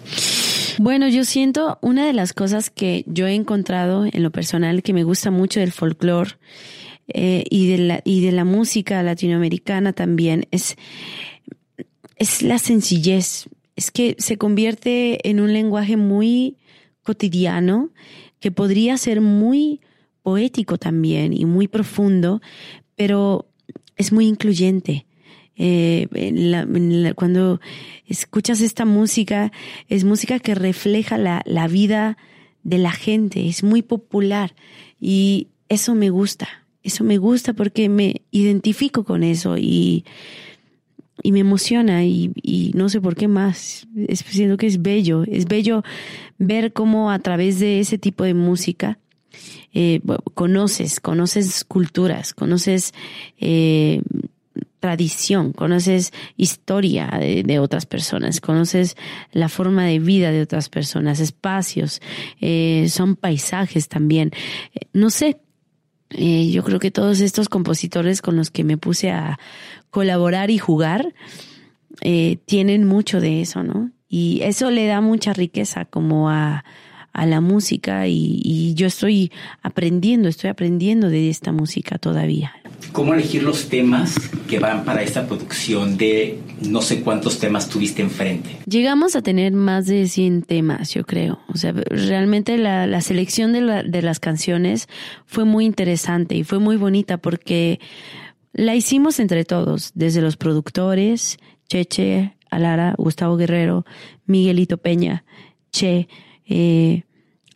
Bueno, 0.79 1.09
yo 1.09 1.25
siento 1.25 1.79
una 1.83 2.07
de 2.07 2.13
las 2.13 2.33
cosas 2.33 2.71
que 2.71 3.05
yo 3.07 3.27
he 3.27 3.35
encontrado 3.35 4.07
en 4.07 4.23
lo 4.23 4.31
personal 4.31 4.83
que 4.83 4.93
me 4.93 5.05
gusta 5.05 5.31
mucho 5.31 5.61
del 5.61 5.73
folclore 5.73 6.33
eh, 7.09 7.45
y, 7.51 7.69
de 7.69 7.79
la, 7.79 8.03
y 8.05 8.25
de 8.25 8.33
la 8.33 8.45
música 8.45 9.03
latinoamericana 9.03 9.93
también 9.93 10.47
es, 10.51 10.77
es 12.17 12.43
la 12.43 12.59
sencillez. 12.59 13.49
Es 13.77 13.91
que 13.91 14.17
se 14.19 14.39
convierte 14.39 15.29
en 15.29 15.41
un 15.41 15.53
lenguaje 15.53 15.97
muy 15.97 16.57
cotidiano 17.03 17.91
que 18.41 18.51
podría 18.51 18.97
ser 18.97 19.21
muy 19.21 19.81
poético 20.23 20.79
también 20.79 21.33
y 21.33 21.45
muy 21.45 21.69
profundo, 21.69 22.41
pero 22.97 23.47
es 23.97 24.13
muy 24.13 24.27
incluyente. 24.27 25.07
Eh, 25.65 27.13
cuando 27.15 27.61
escuchas 28.05 28.61
esta 28.61 28.85
música, 28.85 29.53
es 29.89 30.03
música 30.03 30.41
que 30.41 30.57
refleja 30.57 31.19
la, 31.19 31.43
la 31.47 31.69
vida 31.69 32.19
de 32.65 32.79
la 32.79 32.91
gente, 32.91 33.47
es 33.47 33.63
muy 33.63 33.83
popular 33.83 34.57
y 35.01 35.47
eso 35.69 35.95
me 35.95 36.11
gusta, 36.11 36.49
eso 36.83 37.05
me 37.05 37.17
gusta 37.19 37.53
porque 37.53 37.89
me 37.89 38.23
identifico 38.33 39.05
con 39.05 39.23
eso 39.23 39.57
y, 39.57 40.05
y 41.23 41.31
me 41.31 41.39
emociona 41.39 42.05
y, 42.05 42.73
no 42.75 42.89
sé 42.89 43.01
por 43.01 43.15
qué 43.15 43.29
más. 43.29 43.87
Siento 44.15 44.57
que 44.57 44.67
es 44.67 44.83
bello, 44.83 45.23
es 45.29 45.47
bello 45.47 45.85
ver 46.39 46.73
cómo 46.73 47.13
a 47.13 47.21
través 47.21 47.61
de 47.61 47.79
ese 47.79 47.99
tipo 47.99 48.25
de 48.25 48.35
música 48.35 48.99
eh, 49.73 50.01
conoces, 50.35 50.99
conoces 50.99 51.65
culturas, 51.65 52.35
conoces 52.35 52.93
eh, 53.39 54.03
tradición, 54.83 55.53
conoces 55.53 56.13
historia 56.37 57.07
de, 57.21 57.59
otras 57.61 57.87
personas, 57.87 58.41
conoces 58.41 58.97
la 59.31 59.49
forma 59.49 59.85
de 59.85 60.01
vida 60.01 60.33
de 60.33 60.43
otras 60.43 60.69
personas, 60.69 61.21
espacios, 61.21 62.03
eh, 62.41 62.89
son 62.91 63.15
paisajes 63.15 63.87
también. 63.87 64.33
Eh, 64.75 64.81
no 64.93 65.11
sé, 65.11 65.39
eh, 66.11 66.51
yo 66.51 66.65
creo 66.65 66.81
que 66.81 66.91
todos 66.91 67.21
estos 67.21 67.49
compositores 67.49 68.21
con 68.21 68.35
los 68.35 68.51
que 68.51 68.65
me 68.65 68.77
puse 68.77 69.13
a 69.13 69.39
colaborar 69.91 70.51
y 70.51 70.59
jugar 70.59 71.15
tienen 72.47 72.85
mucho 72.85 73.21
de 73.21 73.43
eso, 73.43 73.63
¿no? 73.63 73.93
Y 74.09 74.41
eso 74.43 74.73
le 74.73 74.87
da 74.87 75.01
mucha 75.01 75.33
riqueza 75.33 75.85
como 75.85 76.31
a, 76.31 76.65
a 77.13 77.27
la 77.27 77.41
música 77.41 78.07
y, 78.07 78.41
y, 78.43 78.75
yo 78.75 78.87
estoy 78.87 79.31
aprendiendo, 79.63 80.29
estoy 80.29 80.51
aprendiendo 80.51 81.11
de 81.11 81.29
esta 81.29 81.53
música 81.53 81.99
todavía. 81.99 82.53
cómo 82.93 83.15
elegir 83.15 83.43
los 83.43 83.69
temas 83.69 84.15
que 84.49 84.59
van 84.59 84.85
para 84.85 85.03
esta 85.03 85.27
producción 85.27 85.97
de 85.97 86.39
no 86.69 86.83
sé 86.83 87.03
cuántos 87.03 87.39
temas 87.39 87.69
tuviste 87.69 88.03
enfrente. 88.03 88.59
Llegamos 88.67 89.15
a 89.17 89.23
tener 89.23 89.53
más 89.53 89.87
de 89.87 90.07
100 90.09 90.43
temas, 90.43 90.93
yo 90.95 91.05
creo. 91.05 91.41
O 91.49 91.57
sea, 91.57 91.73
realmente 91.73 92.59
la, 92.59 93.01
selección 93.01 93.53
de, 93.53 93.85
de 93.85 94.03
las 94.03 94.21
canciones 94.21 94.89
fue 95.27 95.45
muy 95.45 95.65
interesante 95.65 96.35
y 96.35 96.45
fue 96.45 96.59
muy 96.59 96.77
bonita 96.77 97.19
porque 97.19 97.81
la 98.53 98.75
hicimos 98.75 99.21
entre 99.21 99.45
todos, 99.45 99.93
desde 99.95 100.21
los 100.21 100.37
productores, 100.37 101.39
Cheche, 101.69 102.37
Alara, 102.51 102.95
Gustavo 102.99 103.37
Guerrero, 103.37 103.87
Miguelito 104.27 104.77
Peña, 104.77 105.25
Che, 105.73 106.07
eh, 106.55 107.05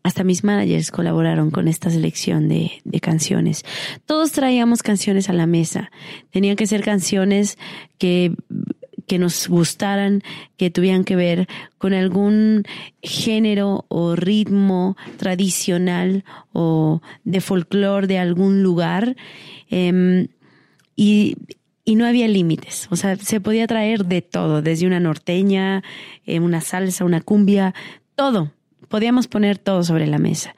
hasta 0.03 0.25
mis 0.25 0.43
managers 0.43 0.91
colaboraron 0.91 1.51
con 1.51 1.69
esta 1.69 1.91
selección 1.91 2.49
de, 2.49 2.71
canciones. 3.03 3.63
Todos 4.07 4.33
traíamos 4.33 4.83
canciones 4.83 5.29
a 5.29 5.35
la 5.35 5.47
mesa. 5.47 5.91
Tenían 6.31 6.57
que 6.57 6.67
ser 6.67 6.83
canciones 6.83 7.59
que, 7.99 8.33
que 9.07 9.19
nos 9.19 9.49
gustaran, 9.49 10.23
que 10.57 10.71
tuvieran 10.71 11.05
que 11.05 11.17
ver 11.17 11.47
con 11.77 11.93
algún 11.93 12.63
género 13.03 13.85
o 13.89 14.17
ritmo 14.17 14.97
tradicional 15.19 16.25
o 16.53 17.03
de 17.25 17.41
folclore 17.43 18.07
de 18.07 18.19
algún 18.19 18.63
lugar. 18.63 19.17
Em, 19.69 20.29
y, 20.95 21.37
y 21.85 21.97
no 21.97 22.07
había 22.07 22.29
límites. 22.29 22.87
O 22.91 22.97
sea, 22.97 23.17
se 23.17 23.41
podía 23.41 23.67
traer 23.67 24.07
de 24.07 24.23
todo, 24.23 24.63
desde 24.63 24.87
una 24.87 25.01
norteña, 25.01 25.83
eh, 26.25 26.41
una 26.41 26.63
salsa, 26.63 27.05
una 27.05 27.21
cumbia, 27.21 27.75
todo 28.15 28.53
podíamos 28.89 29.29
poner 29.29 29.59
todo 29.59 29.83
sobre 29.83 30.07
la 30.07 30.19
mesa. 30.19 30.55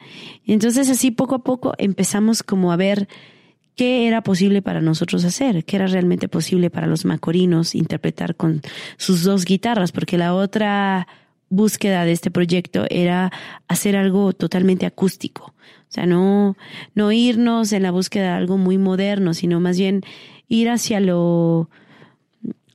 Entonces 0.47 0.89
así 0.91 1.11
poco 1.11 1.37
a 1.37 1.45
poco 1.45 1.75
empezamos 1.79 2.43
como 2.43 2.73
a 2.73 2.77
ver 2.77 3.09
qué 3.77 4.09
era 4.09 4.23
posible 4.23 4.61
para 4.61 4.81
nosotros 4.81 5.25
hacer, 5.25 5.65
qué 5.65 5.77
era 5.77 5.87
realmente 5.87 6.29
posible 6.29 6.69
para 6.69 6.87
los 6.87 7.05
macorinos 7.05 7.75
interpretar 7.75 8.35
con 8.35 8.61
sus 8.97 9.23
dos 9.23 9.45
guitarras, 9.45 9.93
porque 9.93 10.19
la 10.19 10.35
otra 10.35 11.07
búsqueda 11.49 12.05
de 12.05 12.13
este 12.13 12.31
proyecto 12.31 12.87
era 12.91 13.33
hacer 13.69 13.97
algo 13.97 14.33
totalmente 14.33 14.85
acústico. 14.85 15.55
O 15.89 15.91
sea, 15.91 16.07
no, 16.07 16.57
no 16.95 17.13
irnos 17.13 17.73
en 17.73 17.85
la 17.85 17.91
búsqueda 17.91 18.25
de 18.25 18.37
algo 18.37 18.59
muy 18.59 18.79
moderno, 18.79 19.33
sino 19.33 19.61
más 19.61 19.79
bien 19.79 20.03
ir 20.49 20.69
hacia 20.69 21.01
lo, 21.01 21.71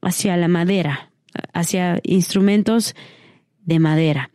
hacia 0.01 0.37
la 0.37 0.47
madera, 0.47 1.11
hacia 1.53 1.99
instrumentos 2.03 2.95
de 3.65 3.79
madera. 3.79 4.31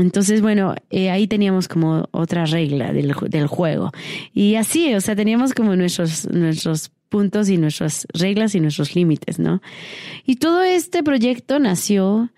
Entonces, 0.00 0.42
bueno, 0.42 0.74
eh, 0.90 1.10
ahí 1.10 1.26
teníamos 1.26 1.68
como 1.68 2.08
otra 2.10 2.46
regla 2.46 2.92
del, 2.92 3.14
del, 3.28 3.46
juego. 3.46 3.92
Y 4.32 4.56
así, 4.56 4.94
o 4.94 5.00
sea, 5.00 5.16
teníamos 5.16 5.54
como 5.54 5.76
nuestros, 5.76 6.28
nuestros 6.30 6.90
puntos 7.08 7.48
y 7.48 7.56
nuestras 7.56 8.06
reglas 8.12 8.54
y 8.54 8.60
nuestros 8.60 8.94
límites, 8.94 9.38
¿no? 9.38 9.60
Y 10.24 10.36
todo 10.36 10.62
este 10.62 11.02
proyecto 11.02 11.58
nació 11.58 12.30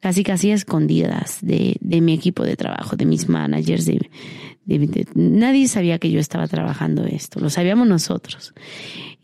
casi 0.00 0.22
casi 0.22 0.50
a 0.52 0.54
escondidas 0.54 1.38
de, 1.42 1.76
de 1.80 2.00
mi 2.00 2.12
equipo 2.12 2.44
de 2.44 2.56
trabajo, 2.56 2.96
de 2.96 3.04
mis 3.04 3.28
managers, 3.28 3.84
de, 3.84 4.08
nadie 5.14 5.66
sabía 5.66 5.98
que 5.98 6.10
yo 6.10 6.20
estaba 6.20 6.46
trabajando 6.46 7.04
esto, 7.04 7.40
lo 7.40 7.48
sabíamos 7.48 7.88
nosotros. 7.88 8.52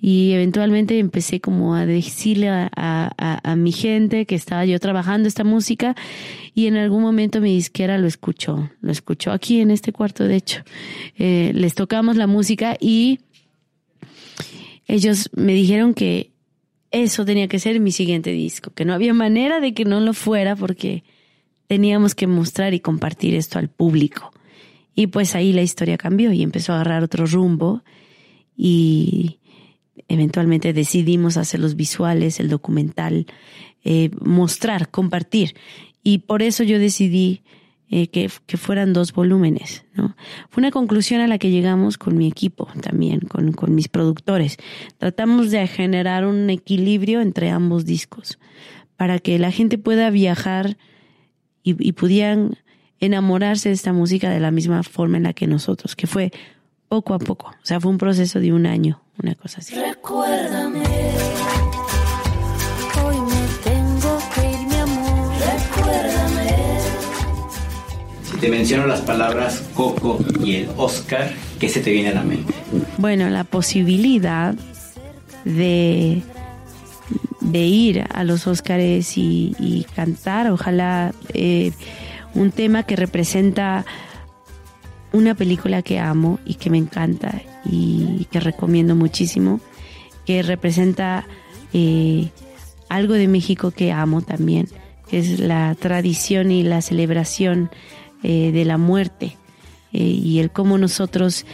Y 0.00 0.32
eventualmente 0.32 0.98
empecé 0.98 1.40
como 1.40 1.74
a 1.74 1.86
decirle 1.86 2.48
a, 2.48 2.70
a, 2.76 3.56
mi 3.56 3.72
gente 3.72 4.26
que 4.26 4.34
estaba 4.34 4.64
yo 4.64 4.78
trabajando 4.78 5.28
esta 5.28 5.44
música 5.44 5.94
y 6.54 6.66
en 6.66 6.76
algún 6.76 7.02
momento 7.02 7.40
mi 7.40 7.54
disquera 7.54 7.96
lo 7.98 8.06
escuchó, 8.06 8.70
lo 8.80 8.92
escuchó 8.92 9.32
aquí 9.32 9.60
en 9.60 9.70
este 9.70 9.92
cuarto, 9.92 10.24
de 10.24 10.36
hecho. 10.36 10.62
Eh, 11.16 11.52
les 11.54 11.74
tocamos 11.74 12.16
la 12.16 12.26
música 12.26 12.76
y 12.80 13.20
ellos 14.86 15.30
me 15.34 15.54
dijeron 15.54 15.94
que 15.94 16.32
eso 16.90 17.24
tenía 17.24 17.48
que 17.48 17.58
ser 17.58 17.80
mi 17.80 17.90
siguiente 17.90 18.30
disco, 18.30 18.72
que 18.72 18.84
no 18.84 18.94
había 18.94 19.14
manera 19.14 19.60
de 19.60 19.74
que 19.74 19.84
no 19.84 20.00
lo 20.00 20.12
fuera 20.12 20.54
porque 20.54 21.02
teníamos 21.66 22.14
que 22.14 22.26
mostrar 22.26 22.74
y 22.74 22.80
compartir 22.80 23.34
esto 23.34 23.58
al 23.58 23.68
público. 23.68 24.32
Y 24.94 25.08
pues 25.08 25.34
ahí 25.34 25.52
la 25.52 25.62
historia 25.62 25.98
cambió 25.98 26.32
y 26.32 26.42
empezó 26.42 26.72
a 26.72 26.76
agarrar 26.76 27.02
otro 27.02 27.26
rumbo 27.26 27.82
y 28.56 29.40
eventualmente 30.08 30.72
decidimos 30.72 31.36
hacer 31.36 31.60
los 31.60 31.76
visuales, 31.76 32.40
el 32.40 32.48
documental, 32.48 33.26
eh, 33.84 34.10
mostrar, 34.20 34.90
compartir. 34.90 35.54
Y 36.02 36.18
por 36.18 36.42
eso 36.42 36.62
yo 36.62 36.78
decidí 36.78 37.42
eh, 37.90 38.08
que, 38.08 38.30
que, 38.46 38.56
fueran 38.56 38.92
dos 38.92 39.12
volúmenes. 39.12 39.84
¿no? 39.94 40.16
Fue 40.50 40.60
una 40.60 40.70
conclusión 40.70 41.20
a 41.20 41.26
la 41.26 41.38
que 41.38 41.50
llegamos 41.50 41.98
con 41.98 42.16
mi 42.16 42.26
equipo 42.26 42.68
también, 42.80 43.20
con, 43.20 43.52
con 43.52 43.74
mis 43.74 43.88
productores. 43.88 44.56
Tratamos 44.98 45.50
de 45.50 45.66
generar 45.66 46.26
un 46.26 46.50
equilibrio 46.50 47.20
entre 47.20 47.50
ambos 47.50 47.84
discos 47.84 48.38
para 48.96 49.18
que 49.18 49.38
la 49.38 49.50
gente 49.50 49.78
pueda 49.78 50.10
viajar 50.10 50.76
y, 51.62 51.76
y 51.86 51.92
pudieran 51.92 52.56
enamorarse 53.06 53.68
de 53.68 53.74
esta 53.74 53.92
música 53.92 54.30
de 54.30 54.40
la 54.40 54.50
misma 54.50 54.82
forma 54.82 55.16
en 55.16 55.24
la 55.24 55.32
que 55.32 55.46
nosotros, 55.46 55.96
que 55.96 56.06
fue 56.06 56.32
poco 56.88 57.14
a 57.14 57.18
poco. 57.18 57.48
O 57.48 57.66
sea, 57.66 57.80
fue 57.80 57.90
un 57.90 57.98
proceso 57.98 58.40
de 58.40 58.52
un 58.52 58.66
año, 58.66 59.02
una 59.22 59.34
cosa 59.34 59.58
así. 59.60 59.74
Recuérdame. 59.74 60.84
Hoy 63.04 63.16
me 63.20 63.46
tengo 63.62 64.18
que 64.34 64.50
ir, 64.50 64.66
mi 64.66 64.76
amor. 64.76 65.32
Recuérdame. 65.38 66.78
Si 68.22 68.36
te 68.38 68.48
menciono 68.48 68.86
las 68.86 69.00
palabras 69.00 69.62
Coco 69.74 70.18
y 70.42 70.56
el 70.56 70.68
Oscar, 70.76 71.32
¿qué 71.58 71.68
se 71.68 71.80
te 71.80 71.90
viene 71.90 72.10
a 72.10 72.14
la 72.14 72.22
mente? 72.22 72.54
Bueno, 72.98 73.28
la 73.30 73.44
posibilidad 73.44 74.54
de 75.44 76.22
de 77.44 77.60
ir 77.60 78.04
a 78.12 78.24
los 78.24 78.46
Óscares 78.46 79.16
y, 79.16 79.86
cantar, 79.94 80.50
ojalá 80.50 81.14
eh, 81.34 81.72
un 82.34 82.50
tema 82.50 82.82
que 82.82 82.96
representa 82.96 83.84
una 85.12 85.34
película 85.34 85.82
que 85.82 86.00
amo 86.00 86.40
y 86.44 86.54
que 86.54 86.70
me 86.70 86.78
encanta 86.78 87.40
y 87.64 88.26
que 88.30 88.40
recomiendo 88.40 88.96
muchísimo, 88.96 89.60
que 90.26 90.42
representa 90.42 91.26
eh, 91.72 92.30
algo 92.88 93.14
de 93.14 93.28
México 93.28 93.70
que 93.70 93.92
amo 93.92 94.22
también, 94.22 94.68
que 95.08 95.18
es 95.18 95.40
la 95.40 95.74
tradición 95.74 96.50
y 96.50 96.62
la 96.62 96.82
celebración 96.82 97.70
eh, 98.22 98.52
de 98.52 98.64
la 98.64 98.78
muerte 98.78 99.36
eh, 99.92 100.02
y 100.02 100.38
el 100.38 100.50
cómo 100.50 100.78
nosotros 100.78 101.46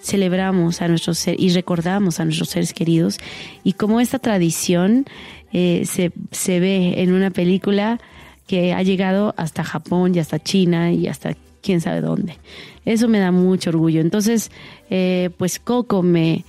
celebramos 0.00 0.82
a 0.82 0.88
nuestros 0.88 1.18
seres 1.18 1.40
y 1.40 1.50
recordamos 1.50 2.20
a 2.20 2.24
nuestros 2.24 2.50
seres 2.50 2.72
queridos 2.72 3.18
y 3.64 3.74
cómo 3.74 4.00
esta 4.00 4.18
tradición 4.18 5.06
se, 5.52 6.12
se 6.30 6.60
ve 6.60 7.02
en 7.02 7.12
una 7.12 7.30
película 7.30 8.00
que 8.46 8.72
ha 8.72 8.82
llegado 8.82 9.34
hasta 9.36 9.64
Japón 9.64 10.14
y 10.14 10.18
hasta 10.18 10.38
China 10.38 10.92
y 10.92 11.06
hasta 11.06 11.36
quién 11.62 11.80
sabe 11.80 12.00
dónde. 12.00 12.36
Eso 12.84 13.08
me 13.08 13.18
da 13.18 13.30
mucho 13.30 13.70
orgullo. 13.70 14.00
Entonces, 14.00 14.50
eh, 14.90 15.30
pues 15.38 15.58
Coco 15.58 16.02
me... 16.02 16.44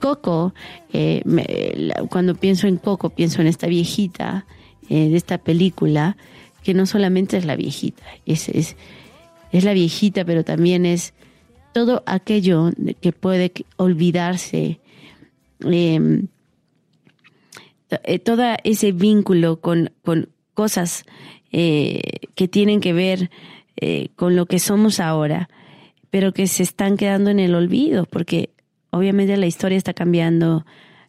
Coco, 0.00 0.52
eh, 0.92 1.22
cuando 2.10 2.34
pienso 2.34 2.66
en 2.66 2.76
Coco, 2.76 3.10
pienso 3.10 3.40
en 3.40 3.46
esta 3.46 3.66
viejita 3.66 4.44
eh, 4.90 5.08
de 5.08 5.16
esta 5.16 5.38
película, 5.38 6.18
que 6.62 6.74
no 6.74 6.84
solamente 6.84 7.38
es 7.38 7.46
la 7.46 7.56
viejita, 7.56 8.02
es, 8.26 8.50
es, 8.50 8.76
es 9.52 9.64
la 9.64 9.72
viejita, 9.72 10.26
pero 10.26 10.44
también 10.44 10.84
es 10.84 11.14
todo 11.72 12.02
aquello 12.06 12.70
que 13.00 13.12
puede 13.12 13.52
olvidarse, 13.76 14.80
em, 15.60 16.28
todo 18.24 18.42
ese 18.64 18.92
vínculo 18.92 19.60
con, 19.60 19.92
con 20.04 20.28
cosas 20.56 21.04
eh, 21.52 22.00
que 22.34 22.48
tienen 22.48 22.80
que 22.80 22.94
ver 22.94 23.30
eh, 23.76 24.08
con 24.16 24.34
lo 24.34 24.46
que 24.46 24.58
somos 24.58 24.98
ahora, 24.98 25.48
pero 26.10 26.32
que 26.32 26.46
se 26.46 26.62
están 26.62 26.96
quedando 26.96 27.30
en 27.30 27.38
el 27.38 27.54
olvido, 27.54 28.06
porque 28.06 28.50
obviamente 28.90 29.36
la 29.36 29.46
historia 29.46 29.76
está 29.76 29.92
cambiando, 29.92 30.64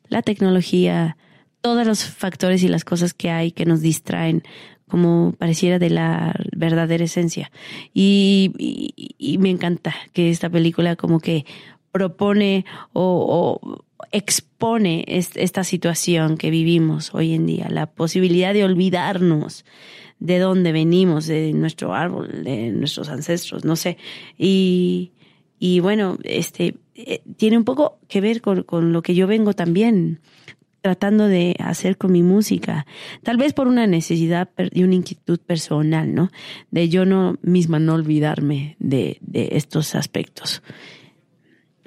la 0.10 0.22
tecnología, 0.22 1.18
todos 1.62 1.88
los 1.88 2.04
factores 2.04 2.62
y 2.62 2.68
las 2.68 2.84
cosas 2.84 3.14
que 3.14 3.32
hay 3.32 3.52
que 3.52 3.66
nos 3.66 3.82
distraen, 3.82 4.44
como 4.90 5.34
pareciera 5.38 5.80
de 5.80 5.90
la 5.92 6.36
verdadera 6.56 7.06
esencia. 7.06 7.50
Y, 7.94 8.52
me 9.40 9.50
encanta 9.50 9.96
que 10.14 10.30
esta 10.30 10.50
película 10.50 10.98
como 10.98 11.20
que 11.20 11.46
propone 11.92 12.66
o 12.92 13.80
expone 14.12 15.06
esta 15.08 15.64
situación 15.64 16.38
que 16.38 16.50
vivimos 16.50 17.14
hoy 17.14 17.34
en 17.34 17.46
día, 17.46 17.68
la 17.70 17.88
posibilidad 17.88 18.54
de 18.54 18.64
olvidarnos 18.64 19.66
de 20.20 20.40
dónde 20.40 20.72
venimos, 20.72 21.28
de 21.28 21.54
nuestro 21.54 21.94
árbol, 21.94 22.44
de 22.44 22.72
nuestros 22.72 23.10
ancestros, 23.10 23.66
no 23.66 23.76
sé. 23.76 23.98
Y, 24.38 25.12
y 25.60 25.80
bueno, 25.80 26.18
este 26.24 26.76
eh, 26.96 27.22
tiene 27.38 27.58
un 27.58 27.64
poco 27.64 28.00
que 28.08 28.22
ver 28.22 28.42
con, 28.42 28.64
con 28.64 28.94
lo 28.94 29.02
que 29.02 29.16
yo 29.16 29.28
vengo 29.28 29.54
también 29.54 30.20
tratando 30.82 31.28
de 31.28 31.56
hacer 31.60 31.98
con 31.98 32.12
mi 32.12 32.24
música, 32.24 32.86
tal 33.24 33.38
vez 33.38 33.54
por 33.54 33.68
una 33.68 33.88
necesidad 33.88 34.50
y 34.72 34.84
una 34.84 34.96
inquietud 34.96 35.40
personal, 35.40 36.14
¿no? 36.14 36.32
De 36.72 36.88
yo 36.88 37.06
no 37.06 37.38
misma 37.42 37.80
no 37.80 37.94
olvidarme 37.96 38.78
de, 38.80 39.18
de 39.22 39.50
estos 39.54 39.96
aspectos. 39.96 40.62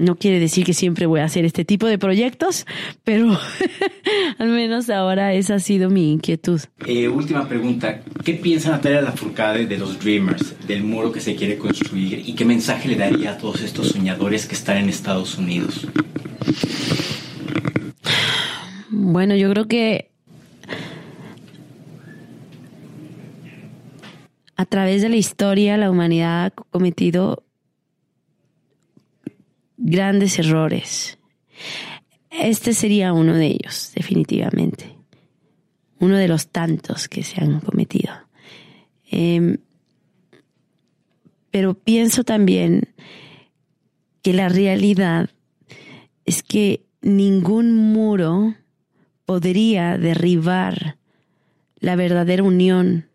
No 0.00 0.16
quiere 0.16 0.40
decir 0.40 0.64
que 0.64 0.72
siempre 0.72 1.06
voy 1.06 1.20
a 1.20 1.24
hacer 1.24 1.44
este 1.44 1.64
tipo 1.64 1.86
de 1.86 1.98
proyectos, 1.98 2.66
pero 3.04 3.38
al 4.38 4.48
menos 4.48 4.88
ahora 4.88 5.34
esa 5.34 5.56
ha 5.56 5.58
sido 5.58 5.90
mi 5.90 6.12
inquietud. 6.12 6.60
Eh, 6.86 7.06
última 7.08 7.46
pregunta. 7.46 8.00
¿Qué 8.24 8.34
piensa 8.34 8.70
Natalia 8.70 9.02
Lafourcade 9.02 9.66
de 9.66 9.76
los 9.76 10.00
Dreamers, 10.00 10.54
del 10.66 10.82
muro 10.84 11.12
que 11.12 11.20
se 11.20 11.36
quiere 11.36 11.58
construir 11.58 12.22
y 12.26 12.34
qué 12.34 12.44
mensaje 12.44 12.88
le 12.88 12.96
daría 12.96 13.32
a 13.32 13.38
todos 13.38 13.60
estos 13.60 13.88
soñadores 13.88 14.46
que 14.46 14.54
están 14.54 14.78
en 14.78 14.88
Estados 14.88 15.36
Unidos? 15.36 15.86
Bueno, 18.88 19.36
yo 19.36 19.50
creo 19.50 19.68
que 19.68 20.10
a 24.56 24.66
través 24.66 25.02
de 25.02 25.08
la 25.08 25.16
historia 25.16 25.76
la 25.76 25.90
humanidad 25.90 26.46
ha 26.46 26.50
cometido 26.50 27.44
grandes 29.80 30.38
errores. 30.38 31.18
Este 32.30 32.74
sería 32.74 33.12
uno 33.12 33.34
de 33.34 33.46
ellos, 33.46 33.92
definitivamente. 33.94 34.94
Uno 35.98 36.16
de 36.16 36.28
los 36.28 36.48
tantos 36.48 37.08
que 37.08 37.22
se 37.22 37.42
han 37.42 37.60
cometido. 37.60 38.12
Em, 39.10 39.58
pero 41.50 41.74
pienso 41.74 42.22
también 42.22 42.88
que 44.22 44.32
la 44.32 44.48
realidad 44.48 45.30
es 46.24 46.42
que 46.42 46.84
ningún 47.00 47.74
muro 47.74 48.54
podría 49.24 49.98
derribar 49.98 50.98
la 51.80 51.96
verdadera 51.96 52.42
unión 52.42 53.08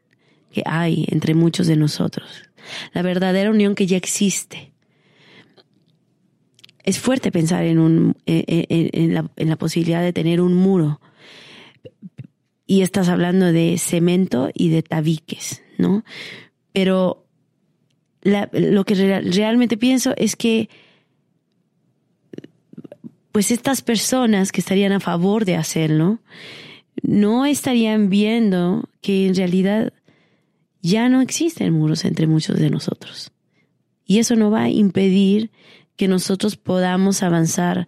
que 0.51 0.63
hay 0.65 1.05
entre 1.09 1.35
muchos 1.35 1.67
de 1.67 1.75
nosotros, 1.75 2.49
la 2.93 3.03
verdadera 3.03 3.51
unión 3.51 3.75
que 3.75 3.85
ya 3.85 3.97
existe 3.97 4.74
es 6.85 6.99
fuerte 6.99 7.31
pensar 7.31 7.65
eh, 7.65 7.73
eh, 8.27 9.07
la, 9.09 9.29
en, 9.35 9.49
la, 9.49 9.55
posibilidad 9.55 10.01
de 10.01 10.13
tener 10.13 10.39
un 10.39 10.53
muro. 10.53 11.01
Y 12.67 12.81
estás 12.81 13.09
hablando 13.09 13.51
de 13.51 13.77
cemento 13.77 14.49
y 14.53 14.69
de 14.69 14.83
tabiques, 14.83 15.63
¿no? 15.77 16.03
Pero 16.73 17.25
lo 18.23 18.85
que 18.85 18.95
realmente 18.95 19.77
pienso 19.77 20.13
es 20.17 20.35
que 20.35 20.69
pues 23.31 23.51
estas 23.51 23.81
personas 23.81 24.51
que 24.51 24.61
estarían 24.61 24.93
a 24.93 24.99
favor 24.99 25.45
de 25.45 25.57
hacerlo 25.57 26.19
no 27.03 27.45
estarían 27.45 28.09
viendo 28.09 28.89
que 29.01 29.27
en 29.27 29.35
realidad 29.35 29.93
ya 30.81 31.09
no 31.09 31.21
existen 31.21 31.73
muros 31.73 32.05
entre 32.05 32.27
muchos 32.27 32.57
de 32.57 32.69
nosotros. 32.69 33.31
Y 34.05 34.19
eso 34.19 34.35
no 34.35 34.51
va 34.51 34.63
a 34.63 34.69
impedir 34.69 35.51
que 35.95 36.07
nosotros 36.07 36.57
podamos 36.57 37.23
avanzar 37.23 37.87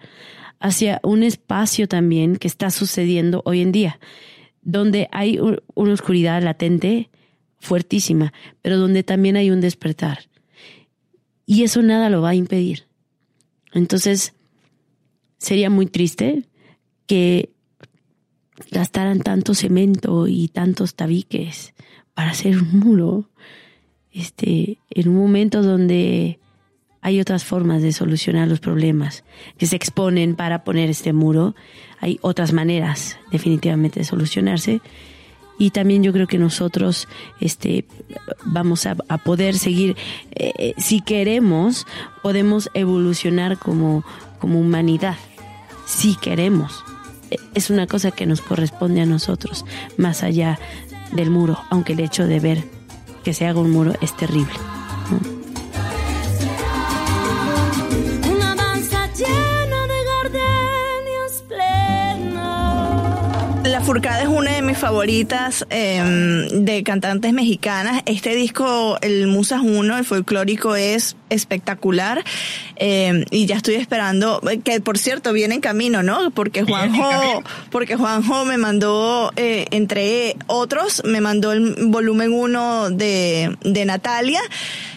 hacia 0.60 1.00
un 1.04 1.24
espacio 1.24 1.88
también 1.88 2.38
que 2.38 2.48
está 2.48 2.72
sucediendo 2.72 3.41
hoy 3.46 3.62
en 3.62 3.72
día, 3.72 4.00
donde 4.62 5.08
hay 5.12 5.39
una 5.76 5.93
oscuridad 5.93 6.41
latente 6.41 7.10
fuertísima, 7.60 8.34
pero 8.62 8.78
donde 8.78 9.04
también 9.04 9.36
hay 9.36 9.52
un 9.52 9.62
despertar. 9.62 10.30
Y 11.46 11.63
eso 11.63 11.82
nada 11.82 12.10
lo 12.10 12.22
va 12.22 12.30
a 12.30 12.36
impedir. 12.36 12.88
Entonces, 13.74 14.34
sería 15.38 15.70
muy 15.70 15.86
triste 15.86 16.43
que 17.06 17.52
gastaran 18.72 19.20
tanto 19.22 19.54
cemento 19.54 20.28
y 20.28 20.48
tantos 20.48 20.96
tabiques 20.96 21.74
para 22.13 22.32
hacer 22.32 22.58
un 22.58 22.80
muro, 22.80 23.30
este, 24.12 24.80
en 24.89 25.10
un 25.10 25.15
momento 25.15 25.62
donde 25.62 26.39
hay 27.02 27.20
otras 27.20 27.44
formas 27.44 27.82
de 27.82 27.94
solucionar 27.94 28.48
los 28.48 28.60
problemas 28.60 29.24
que 29.58 29.66
se 29.66 29.76
exponen 29.76 30.36
para 30.36 30.64
poner 30.64 30.90
este 30.90 31.14
muro. 31.14 31.56
Hay 32.00 32.20
otras 32.22 32.54
maneras 32.54 33.18
definitivamente 33.32 34.00
de 34.00 34.06
solucionarse. 34.06 34.82
Y 35.60 35.72
también 35.72 36.04
yo 36.04 36.14
creo 36.14 36.28
que 36.28 36.38
nosotros 36.38 37.08
este, 37.40 37.86
vamos 38.46 38.86
a, 38.86 38.96
poder 38.96 39.58
seguir, 39.58 39.96
eh, 40.32 40.52
eh, 40.58 40.74
si 40.78 41.02
queremos, 41.02 41.88
podemos 42.22 42.70
evolucionar 42.74 43.58
como, 43.58 44.04
como 44.40 44.60
humanidad. 44.60 45.16
Si 45.86 46.16
queremos. 46.16 46.84
Es 47.54 47.70
una 47.70 47.88
cosa 47.88 48.12
que 48.12 48.26
nos 48.26 48.42
corresponde 48.42 49.02
a 49.02 49.06
nosotros, 49.06 49.66
más 49.98 50.24
allá 50.24 50.60
del 51.12 51.30
muro, 51.30 51.58
aunque 51.70 51.94
el 51.94 52.00
hecho 52.00 52.26
de 52.26 52.40
ver 52.40 52.64
que 53.24 53.34
se 53.34 53.46
haga 53.48 53.60
un 53.60 53.72
muro 53.72 53.94
es 54.00 54.16
terrible. 54.16 54.54
Furcada 63.88 64.21
es 64.21 64.28
una 64.28 64.52
de 64.52 64.62
mis 64.62 64.78
favoritas 64.78 65.65
em, 65.69 66.65
de 66.65 66.84
cantantes 66.84 67.32
mexicanas. 67.32 68.02
Este 68.06 68.36
disco, 68.36 68.97
el 69.00 69.28
Musas 69.28 69.62
1, 69.63 69.97
el 69.97 70.04
folclórico, 70.04 70.76
es 70.76 71.15
espectacular. 71.30 72.21
Em, 72.76 73.23
y 73.32 73.45
ya 73.45 73.56
estoy 73.56 73.76
esperando, 73.76 74.41
que 74.65 74.82
por 74.82 74.97
cierto 74.97 75.32
viene 75.32 75.56
en 75.56 75.62
camino, 75.62 76.04
¿no? 76.04 76.32
Porque 76.32 76.63
Juanjo, 76.63 77.41
porque 77.71 77.95
Juanjo 77.95 78.43
me 78.43 78.58
mandó, 78.58 79.32
eh, 79.38 79.67
entre 79.71 80.36
otros, 80.47 81.02
me 81.06 81.21
mandó 81.21 81.54
el 81.54 81.88
volumen 81.88 82.34
1 82.34 82.89
de, 82.89 83.56
de 83.63 83.86
Natalia 83.86 84.41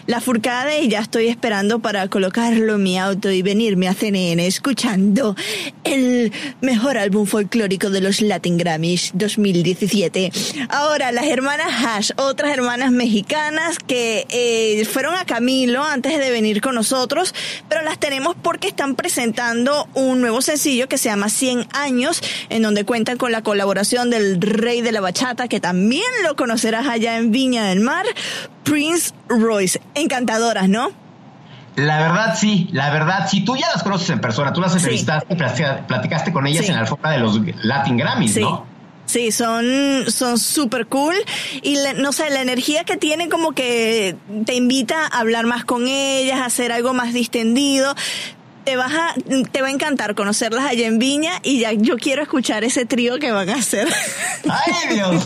la 0.07 0.19
Furcada 0.19 0.77
y 0.77 0.89
ya 0.89 0.99
estoy 0.99 1.27
esperando 1.27 1.79
para 1.79 2.07
colocarlo 2.07 2.75
en 2.75 2.83
mi 2.83 2.99
auto 2.99 3.31
y 3.31 3.41
venirme 3.41 3.87
a 3.87 3.93
CNN 3.93 4.45
escuchando 4.45 5.35
el 5.83 6.31
mejor 6.59 6.97
álbum 6.97 7.25
folclórico 7.25 7.89
de 7.89 8.01
los 8.01 8.21
Latin 8.21 8.57
Grammys 8.81 9.11
2017. 9.13 10.31
Ahora, 10.69 11.11
las 11.11 11.25
hermanas 11.25 11.67
Hash, 11.85 12.11
otras 12.17 12.51
hermanas 12.51 12.91
mexicanas 12.91 13.77
que 13.77 14.25
eh, 14.29 14.85
fueron 14.85 15.13
a 15.15 15.25
Camilo 15.25 15.83
antes 15.83 16.17
de 16.17 16.31
venir 16.31 16.61
con 16.61 16.73
nosotros, 16.73 17.35
pero 17.69 17.83
las 17.83 17.99
tenemos 17.99 18.35
porque 18.41 18.67
están 18.67 18.95
presentando 18.95 19.87
un 19.93 20.19
nuevo 20.19 20.41
sencillo 20.41 20.89
que 20.89 20.97
se 20.97 21.09
llama 21.09 21.29
100 21.29 21.67
años, 21.73 22.23
en 22.49 22.63
donde 22.63 22.83
cuentan 22.83 23.17
con 23.17 23.31
la 23.31 23.43
colaboración 23.43 24.09
del 24.09 24.41
rey 24.41 24.81
de 24.81 24.91
la 24.91 25.01
bachata, 25.01 25.47
que 25.47 25.59
también 25.59 26.09
lo 26.23 26.35
conocerás 26.35 26.87
allá 26.87 27.17
en 27.17 27.31
Viña 27.31 27.65
del 27.65 27.81
Mar, 27.81 28.05
Prince 28.63 29.13
Royce 29.29 29.79
encantadoras, 29.93 30.67
¿no? 30.67 30.91
La 31.75 31.99
verdad 31.99 32.35
sí, 32.35 32.67
la 32.73 32.89
verdad 32.89 33.27
sí. 33.29 33.45
Tú 33.45 33.55
ya 33.55 33.67
las 33.73 33.83
conoces 33.83 34.09
en 34.09 34.19
persona, 34.19 34.51
tú 34.51 34.59
las 34.59 34.75
entrevistaste, 34.75 35.35
platicaste 35.87 36.33
con 36.33 36.45
ellas 36.45 36.67
en 36.67 36.75
la 36.75 36.81
alfombra 36.81 37.11
de 37.11 37.19
los 37.19 37.39
Latin 37.63 37.97
Grammys, 37.97 38.37
¿no? 38.37 38.70
Sí, 39.11 39.33
son 39.33 40.09
son 40.09 40.37
súper 40.37 40.87
cool. 40.87 41.15
Y 41.61 41.75
no 41.97 42.13
sé, 42.13 42.29
la 42.29 42.41
energía 42.41 42.85
que 42.85 42.95
tienen 42.95 43.29
como 43.29 43.51
que 43.51 44.15
te 44.45 44.53
invita 44.53 45.05
a 45.05 45.19
hablar 45.19 45.45
más 45.45 45.65
con 45.65 45.85
ellas, 45.85 46.39
a 46.39 46.45
hacer 46.45 46.71
algo 46.71 46.93
más 46.93 47.11
distendido 47.13 47.93
te 48.63 48.75
vas 48.75 48.93
a, 48.93 49.15
te 49.51 49.61
va 49.61 49.67
a 49.67 49.71
encantar 49.71 50.15
conocerlas 50.15 50.65
allá 50.65 50.87
en 50.87 50.99
Viña 50.99 51.33
y 51.43 51.59
ya 51.59 51.71
yo 51.73 51.97
quiero 51.97 52.21
escuchar 52.21 52.63
ese 52.63 52.85
trío 52.85 53.19
que 53.19 53.31
van 53.31 53.49
a 53.49 53.55
hacer. 53.55 53.87
¡Ay, 54.49 54.73
Dios! 54.95 55.25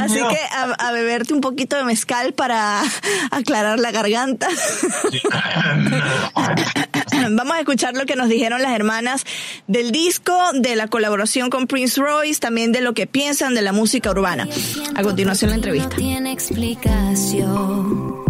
Así 0.00 0.18
que 0.18 0.38
a, 0.78 0.92
beberte 0.92 1.34
un 1.34 1.40
poquito 1.40 1.76
de 1.76 1.84
mezcal 1.84 2.32
para 2.32 2.82
aclarar 3.30 3.78
la 3.78 3.90
garganta. 3.90 4.48
Vamos 7.30 7.54
a 7.54 7.60
escuchar 7.60 7.94
lo 7.94 8.04
que 8.04 8.16
nos 8.16 8.28
dijeron 8.28 8.60
las 8.62 8.72
hermanas 8.72 9.24
del 9.68 9.92
disco, 9.92 10.36
de 10.54 10.74
la 10.76 10.88
colaboración 10.88 11.50
con 11.50 11.68
Prince 11.68 12.00
Royce, 12.00 12.40
también 12.40 12.72
de 12.72 12.80
lo 12.80 12.94
que 12.94 13.06
piensan 13.06 13.54
de 13.54 13.62
la 13.62 13.72
música 13.72 14.10
urbana. 14.10 14.48
A 14.96 15.02
continuación 15.02 15.50
la 15.50 15.56
entrevista. 15.56 15.94
tiene 15.96 16.32
explicación 16.32 18.21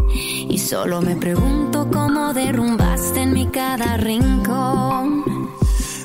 y 0.52 0.58
solo 0.58 1.00
me 1.00 1.16
pregunto 1.16 1.88
cómo 1.90 2.34
derrumbaste 2.34 3.22
en 3.22 3.32
mi 3.32 3.46
cada 3.46 3.96
rincón. 3.96 5.24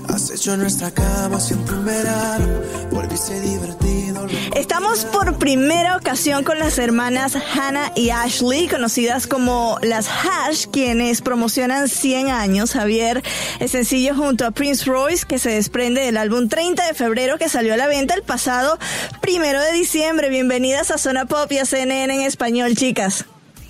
Has 0.07 0.31
hecho 0.31 0.55
nuestra 0.55 0.89
cama 0.89 1.37
siempre 1.37 1.75
un 1.75 1.85
verano, 1.85 2.47
volviste 2.89 3.41
divertido. 3.41 4.25
Estamos 4.55 5.03
por 5.05 5.37
primera 5.37 5.97
ocasión 5.97 6.45
con 6.45 6.59
las 6.59 6.79
hermanas 6.79 7.35
Hannah 7.35 7.91
y 7.93 8.09
Ashley, 8.09 8.69
conocidas 8.69 9.27
como 9.27 9.77
las 9.81 10.07
Hash, 10.07 10.67
quienes 10.71 11.21
promocionan 11.21 11.89
100 11.89 12.29
años. 12.29 12.71
Javier, 12.71 13.23
es 13.59 13.71
sencillo 13.71 14.15
junto 14.15 14.45
a 14.45 14.51
Prince 14.51 14.85
Royce, 14.85 15.25
que 15.25 15.39
se 15.39 15.49
desprende 15.49 16.01
del 16.01 16.15
álbum 16.15 16.47
30 16.47 16.87
de 16.87 16.93
febrero 16.93 17.37
que 17.37 17.49
salió 17.49 17.73
a 17.73 17.77
la 17.77 17.87
venta 17.87 18.13
el 18.13 18.23
pasado 18.23 18.79
primero 19.19 19.59
de 19.59 19.73
diciembre. 19.73 20.29
Bienvenidas 20.29 20.89
a 20.89 20.97
Zona 20.97 21.25
Pop 21.25 21.51
y 21.51 21.57
a 21.57 21.65
CNN 21.65 22.15
en 22.15 22.21
español, 22.21 22.75
chicas. 22.75 23.25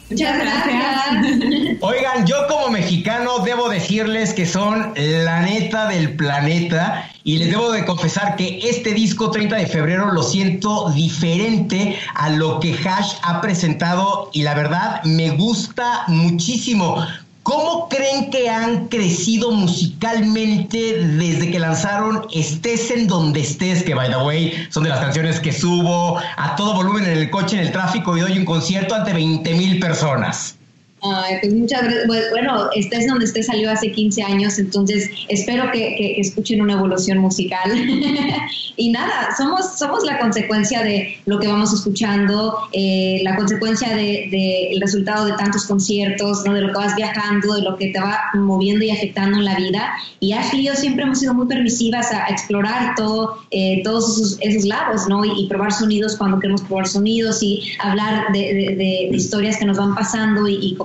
Muchas 0.09 0.39
gracias. 0.39 1.77
Oigan, 1.81 2.25
yo 2.25 2.47
como 2.47 2.69
mexicano 2.69 3.39
debo 3.39 3.67
decirles 3.67 4.33
que 4.33 4.45
son 4.45 4.93
la 4.95 5.41
neta 5.41 5.87
del 5.87 6.15
planeta 6.15 7.11
y 7.25 7.37
les 7.37 7.51
debo 7.51 7.71
de 7.71 7.83
confesar 7.83 8.37
que 8.37 8.59
este 8.63 8.93
disco 8.93 9.31
30 9.31 9.57
de 9.57 9.67
febrero 9.67 10.13
lo 10.13 10.23
siento 10.23 10.89
diferente 10.91 11.99
a 12.15 12.29
lo 12.29 12.61
que 12.61 12.73
Hash 12.73 13.15
ha 13.21 13.41
presentado 13.41 14.29
y 14.31 14.43
la 14.43 14.53
verdad 14.53 15.03
me 15.03 15.31
gusta 15.31 16.05
muchísimo. 16.07 17.05
¿Cómo 17.47 17.87
creen 17.87 18.29
que 18.29 18.49
han 18.49 18.89
crecido 18.89 19.51
musicalmente 19.51 20.95
desde 21.01 21.49
que 21.49 21.59
lanzaron 21.59 22.27
Estés 22.33 22.91
en 22.91 23.07
donde 23.07 23.39
estés? 23.39 23.83
Que, 23.83 23.93
by 23.93 24.09
the 24.09 24.17
way, 24.17 24.67
son 24.69 24.83
de 24.83 24.89
las 24.89 24.99
canciones 24.99 25.39
que 25.39 25.53
subo 25.53 26.17
a 26.17 26.57
todo 26.57 26.73
volumen 26.73 27.05
en 27.05 27.17
el 27.17 27.29
coche, 27.29 27.55
en 27.55 27.65
el 27.65 27.71
tráfico 27.71 28.17
y 28.17 28.19
doy 28.19 28.37
un 28.37 28.43
concierto 28.43 28.95
ante 28.95 29.13
20 29.13 29.53
mil 29.53 29.79
personas. 29.79 30.56
Ay, 31.03 31.35
pues 31.41 31.53
muchas 31.53 31.83
gracias. 31.83 32.07
Bueno, 32.07 32.69
estés 32.75 33.05
donde 33.05 33.25
estés 33.25 33.45
salió 33.45 33.69
hace 33.69 33.91
15 33.91 34.23
años, 34.23 34.57
entonces 34.57 35.07
espero 35.27 35.71
que, 35.71 36.19
escuchen 36.19 36.59
una 36.59 36.73
evolución 36.73 37.19
musical. 37.19 37.71
y 38.77 38.91
nada, 38.91 39.29
somos, 39.37 39.77
somos 39.77 40.03
la 40.03 40.17
consecuencia 40.17 40.83
de 40.83 41.17
lo 41.25 41.39
que 41.39 41.47
vamos 41.47 41.71
escuchando, 41.71 42.57
eh, 42.73 43.19
la 43.23 43.35
consecuencia 43.35 43.89
del 43.89 44.31
de, 44.31 44.69
el 44.71 44.81
resultado 44.81 45.25
de 45.25 45.33
tantos 45.33 45.65
conciertos, 45.65 46.43
¿no? 46.45 46.53
de 46.53 46.61
lo 46.61 46.69
que 46.69 46.79
vas 46.79 46.95
viajando, 46.95 47.53
de 47.53 47.61
lo 47.61 47.77
que 47.77 47.89
te 47.89 47.99
va 47.99 48.19
moviendo 48.33 48.83
y 48.83 48.89
afectando 48.89 49.37
en 49.37 49.45
la 49.45 49.55
vida. 49.55 49.91
Y 50.19 50.33
Ashley 50.33 50.61
y 50.61 50.65
yo 50.65 50.73
siempre 50.73 51.03
hemos 51.03 51.19
sido 51.19 51.35
muy 51.35 51.45
permisivas 51.45 52.11
a, 52.11 52.25
explorar 52.29 52.95
todo, 52.95 53.37
eh, 53.51 53.81
todos 53.83 54.17
esos, 54.17 54.37
esos, 54.41 54.65
lados, 54.65 55.07
¿no? 55.07 55.23
Y, 55.23 55.47
probar 55.47 55.71
sonidos 55.71 56.17
cuando 56.17 56.39
queremos 56.39 56.61
probar 56.61 56.87
sonidos 56.87 57.41
y 57.41 57.71
hablar 57.79 58.31
de, 58.33 58.39
de 58.75 59.15
historias 59.15 59.57
que 59.57 59.65
nos 59.65 59.77
van 59.77 59.95
pasando 59.95 60.47
y, 60.47 60.55
y 60.55 60.75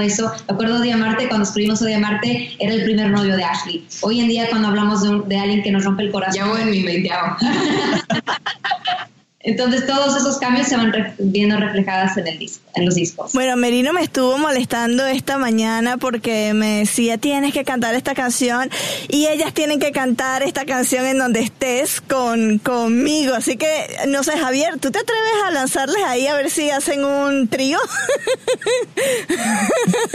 eso. 0.00 0.32
Me 0.48 0.54
acuerdo 0.54 0.80
de 0.80 0.96
Marte, 0.96 1.28
cuando 1.28 1.44
escribimos 1.44 1.80
de 1.80 1.98
Marte, 1.98 2.56
era 2.58 2.72
el 2.74 2.84
primer 2.84 3.10
novio 3.10 3.36
de 3.36 3.44
Ashley. 3.44 3.86
Hoy 4.00 4.20
en 4.20 4.28
día, 4.28 4.48
cuando 4.48 4.68
hablamos 4.68 5.02
de, 5.02 5.22
de 5.26 5.38
alguien 5.38 5.62
que 5.62 5.70
nos 5.70 5.84
rompe 5.84 6.04
el 6.04 6.10
corazón. 6.10 6.34
Ya 6.34 6.46
voy 6.46 6.62
en 6.62 6.70
mi 6.70 6.82
veinteavo. 6.82 7.36
Entonces 9.46 9.86
todos 9.86 10.16
esos 10.16 10.38
cambios 10.38 10.66
se 10.66 10.76
van 10.76 10.92
viendo 11.18 11.56
reflejadas 11.56 12.16
en 12.16 12.26
el 12.26 12.36
disco, 12.36 12.64
en 12.74 12.84
los 12.84 12.96
discos. 12.96 13.32
Bueno, 13.32 13.56
Merino 13.56 13.92
me 13.92 14.02
estuvo 14.02 14.36
molestando 14.38 15.06
esta 15.06 15.38
mañana 15.38 15.98
porque 15.98 16.52
me 16.52 16.80
decía 16.80 17.16
tienes 17.16 17.52
que 17.52 17.62
cantar 17.62 17.94
esta 17.94 18.16
canción 18.16 18.68
y 19.06 19.28
ellas 19.28 19.54
tienen 19.54 19.78
que 19.78 19.92
cantar 19.92 20.42
esta 20.42 20.64
canción 20.64 21.06
en 21.06 21.18
donde 21.18 21.42
estés 21.42 22.00
con 22.00 22.58
conmigo. 22.58 23.34
Así 23.36 23.56
que 23.56 23.86
no 24.08 24.24
sé, 24.24 24.36
Javier, 24.36 24.80
¿tú 24.80 24.90
te 24.90 24.98
atreves 24.98 25.32
a 25.46 25.52
lanzarles 25.52 26.02
ahí 26.04 26.26
a 26.26 26.34
ver 26.34 26.50
si 26.50 26.68
hacen 26.70 27.04
un 27.04 27.46
trío? 27.46 27.78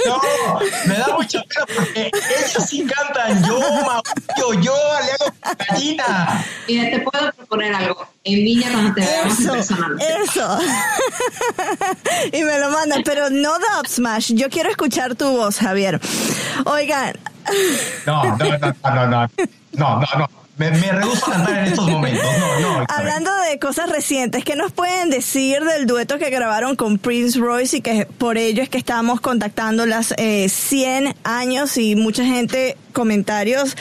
No, 0.06 0.60
me 0.88 0.98
da 0.98 1.16
mucha 1.16 1.42
pena 1.44 1.66
porque 1.76 2.12
ellas 2.12 2.70
sí 2.70 2.86
cantan. 2.86 3.44
Yo, 3.46 3.60
Mauricio, 3.60 4.62
yo 4.62 4.74
le 4.74 5.12
hago 5.12 5.34
gallina. 5.70 6.46
Mira, 6.68 6.90
te 6.90 7.00
puedo 7.00 7.32
proponer 7.34 7.74
algo. 7.74 8.08
En 8.24 8.36
Viña 8.36 8.72
cuando 8.72 8.94
te 8.94 9.02
eso, 9.28 9.56
Eso. 10.24 10.60
y 12.34 12.44
me 12.44 12.60
lo 12.60 12.72
mandan, 12.72 13.04
pero 13.04 13.30
no 13.30 13.54
Dub 13.60 13.88
Smash. 13.88 14.34
Yo 14.34 14.50
quiero 14.50 14.70
escuchar 14.70 15.16
tu 15.16 15.30
voz, 15.30 15.58
Javier. 15.58 16.00
Oigan. 16.66 17.18
No, 18.06 18.24
no, 18.24 18.38
no, 18.38 18.74
no, 18.84 19.08
no. 19.08 19.28
No, 19.74 20.00
no, 20.00 20.08
no. 20.18 20.42
Me, 20.58 20.70
me 20.70 20.90
a 20.90 21.00
cantar 21.00 21.58
en 21.58 21.66
estos 21.66 21.90
momentos. 21.90 22.24
No, 22.24 22.60
no. 22.60 22.86
Hablando 22.88 23.32
de 23.50 23.58
cosas 23.58 23.90
recientes, 23.90 24.44
¿qué 24.44 24.56
nos 24.56 24.72
pueden 24.72 25.10
decir 25.10 25.64
del 25.64 25.88
dueto 25.88 26.20
que 26.20 26.30
grabaron 26.30 26.76
con 26.76 27.00
Prince 27.00 27.40
Royce 27.40 27.78
y 27.78 27.82
que 27.82 28.06
por 28.06 28.38
ello 28.38 28.62
es 28.62 28.70
que 28.70 28.78
estamos 28.78 29.22
contactando 29.22 29.88
las 29.88 30.14
eh, 30.18 30.50
100 30.50 31.16
años 31.24 31.78
y 31.78 31.96
mucha 31.96 32.24
gente 32.26 32.78
comentarios 32.94 33.76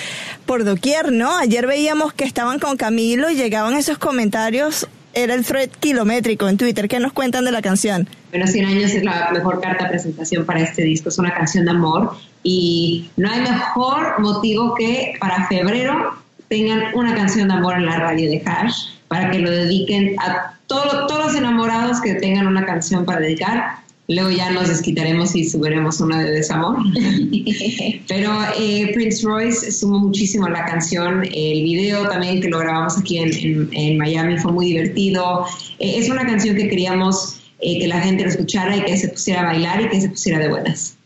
por 0.47 0.65
doquier, 0.65 1.13
¿no? 1.13 1.37
Ayer 1.37 1.67
veíamos 1.67 2.15
que 2.15 2.25
estaban 2.25 2.59
con 2.59 2.79
Camilo 2.79 3.29
y 3.29 3.35
llegaban 3.35 3.75
esos 3.75 3.99
comentarios 3.99 4.89
era 5.15 5.35
el 5.35 5.45
thread 5.45 5.71
kilométrico 5.81 6.49
en 6.49 6.57
Twitter. 6.57 6.89
¿Qué 6.89 6.99
nos 7.01 7.13
cuentan 7.13 7.45
de 7.45 7.53
la 7.53 7.63
canción? 7.63 8.09
Bueno, 8.31 8.47
100 8.47 8.67
años 8.67 8.93
es 8.93 9.05
la 9.05 9.31
mejor 9.33 9.61
carta 9.61 9.85
de 9.85 9.91
presentación 9.91 10.45
para 10.45 10.61
este 10.61 10.83
disco. 10.83 11.09
Es 11.09 11.19
una 11.19 11.35
canción 11.35 11.65
de 11.65 11.73
amor 11.73 12.17
y 12.43 13.11
no 13.17 13.31
hay 13.31 13.41
mejor 13.41 14.21
motivo 14.21 14.75
que 14.75 15.15
para 15.21 15.47
febrero 15.49 16.15
tengan 16.49 16.95
una 16.95 17.15
canción 17.15 17.49
de 17.49 17.55
amor 17.55 17.77
en 17.77 17.87
la 17.87 17.99
radio 17.99 18.31
de 18.31 18.43
Hash 18.45 18.89
para 19.09 19.31
que 19.31 19.39
lo 19.39 19.51
dediquen 19.51 20.17
a 20.21 20.55
todos 20.67 21.25
los 21.25 21.35
enamorados 21.35 22.01
que 22.01 22.15
tengan 22.15 22.47
una 22.47 22.65
canción 22.65 23.05
para 23.05 23.21
dedicar. 23.21 23.79
Luego 24.11 24.31
ya 24.31 24.51
nos 24.51 24.67
desquitaremos 24.67 25.37
y 25.37 25.49
subiremos 25.49 26.01
una 26.01 26.19
de 26.25 26.33
desamor. 26.33 26.79
Pero 28.09 28.33
eh, 28.59 28.91
Prince 28.93 29.25
Royce 29.25 29.71
sumó 29.71 30.01
muchísimo 30.01 30.49
la 30.49 30.65
canción. 30.65 31.23
El 31.23 31.63
video 31.63 32.09
también 32.09 32.41
que 32.41 32.49
lo 32.49 32.59
grabamos 32.59 32.99
aquí 32.99 33.19
en, 33.19 33.99
Miami 33.99 34.37
fue 34.39 34.51
muy 34.51 34.67
divertido. 34.67 35.47
Eh, 35.79 35.95
es 35.99 36.11
una 36.11 36.27
canción 36.27 36.57
que 36.57 36.69
queríamos 36.69 37.39
eh, 37.61 37.79
que 37.79 37.87
la 37.87 38.01
gente 38.01 38.25
lo 38.25 38.31
escuchara 38.31 38.77
y 38.77 38.83
que 38.83 38.97
se 38.97 39.11
pusiera 39.11 39.43
a 39.43 39.45
bailar 39.45 39.81
y 39.81 39.89
que 39.91 40.01
se 40.01 40.09
pusiera 40.09 40.41
de 40.41 40.49
buenas. 40.49 40.97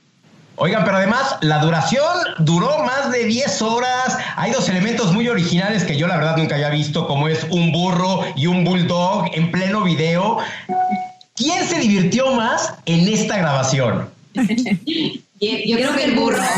Oigan, 0.57 0.85
pero 0.85 0.97
además 0.97 1.37
la 1.43 1.59
duración 1.59 2.17
duró 2.39 2.71
más 2.85 3.13
de 3.13 3.25
10 3.25 3.61
horas. 3.61 4.17
Hay 4.37 4.51
dos 4.51 4.67
elementos 4.71 5.13
muy 5.13 5.29
originales 5.29 5.85
que 5.85 5.99
yo 5.99 6.07
la 6.07 6.17
verdad 6.17 6.39
nunca 6.39 6.55
había 6.55 6.71
visto, 6.71 7.07
como 7.07 7.29
es 7.29 7.45
un 7.51 7.71
burro 7.71 8.23
y 8.35 8.47
un 8.47 8.65
bulldog 8.65 9.27
en 9.35 9.51
pleno 9.51 9.83
video. 9.83 10.39
¿Quién 11.35 11.69
se 11.69 11.79
divirtió 11.81 12.31
más 12.33 12.75
en 12.87 13.09
esta 13.09 13.37
grabación? 13.39 14.09
Yo 15.41 15.77
creo 15.77 15.95
que 15.95 16.05
el 16.05 16.15
burro. 16.15 16.43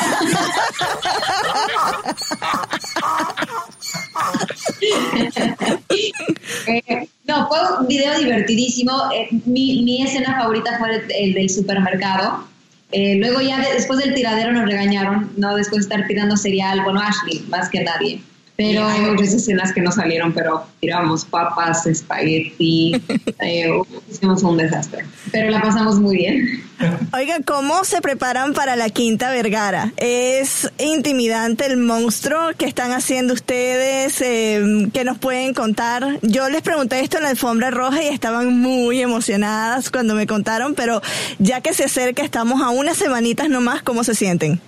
Eh, 6.69 7.09
no, 7.25 7.49
fue 7.49 7.59
un 7.81 7.87
video 7.87 8.19
divertidísimo. 8.19 8.93
Eh, 9.13 9.29
mi, 9.45 9.83
mi, 9.83 10.03
escena 10.03 10.41
favorita 10.41 10.79
fue 10.79 11.05
el, 11.17 11.35
del 11.35 11.49
supermercado. 11.51 12.47
Eh, 12.93 13.17
luego 13.17 13.41
ya 13.41 13.59
después 13.59 13.99
del 14.01 14.15
tiradero 14.15 14.53
nos 14.53 14.65
regañaron, 14.65 15.33
no 15.37 15.55
después 15.55 15.87
de 15.87 15.95
estar 15.95 16.09
tirando 16.09 16.37
cereal, 16.37 16.83
bueno, 16.83 17.01
Ashley, 17.01 17.45
más 17.49 17.69
que 17.69 17.83
nadie. 17.83 18.21
Pero 18.57 18.87
hay 18.87 19.03
muchas 19.03 19.35
escenas 19.35 19.73
que 19.73 19.83
no 19.83 19.93
salieron, 19.93 20.33
pero 20.33 20.65
tiramos 20.81 21.25
papas, 21.27 21.87
espagueti, 21.87 22.95
eh, 23.41 23.71
hicimos 24.11 24.43
un 24.43 24.57
desastre. 24.57 25.05
Pero 25.31 25.51
la 25.51 25.61
pasamos 25.61 26.01
muy 26.01 26.17
bien. 26.17 26.65
Oiga, 27.13 27.39
¿cómo 27.45 27.85
se 27.85 28.01
preparan 28.01 28.55
para 28.55 28.77
la 28.77 28.89
Quinta 28.89 29.31
Vergara? 29.31 29.93
¿Es 29.97 30.71
intimidante 30.79 31.67
el 31.67 31.77
monstruo 31.77 32.39
que 32.57 32.67
están 32.67 32.93
haciendo 32.93 33.35
ustedes? 33.35 34.21
Eh, 34.21 34.89
¿Qué 34.93 35.05
nos 35.05 35.19
pueden 35.19 35.53
contar? 35.53 36.19
Yo 36.23 36.49
les 36.49 36.63
pregunté 36.63 37.01
esto 37.01 37.19
en 37.19 37.25
la 37.25 37.31
alfombra 37.31 37.71
roja 37.71 38.03
y 38.03 38.09
estaban 38.09 38.59
muy 38.59 39.01
emocionadas 39.01 39.91
cuando 39.91 40.15
me 40.15 40.27
contaron, 40.27 40.75
pero 40.75 41.03
ya 41.39 41.61
que 41.61 41.75
se 41.75 41.85
acerca, 41.85 42.23
estamos 42.23 42.63
a 42.63 42.71
unas 42.71 42.97
semanitas 42.97 43.49
nomás, 43.49 43.83
¿cómo 43.83 44.03
se 44.05 44.15
sienten? 44.15 44.61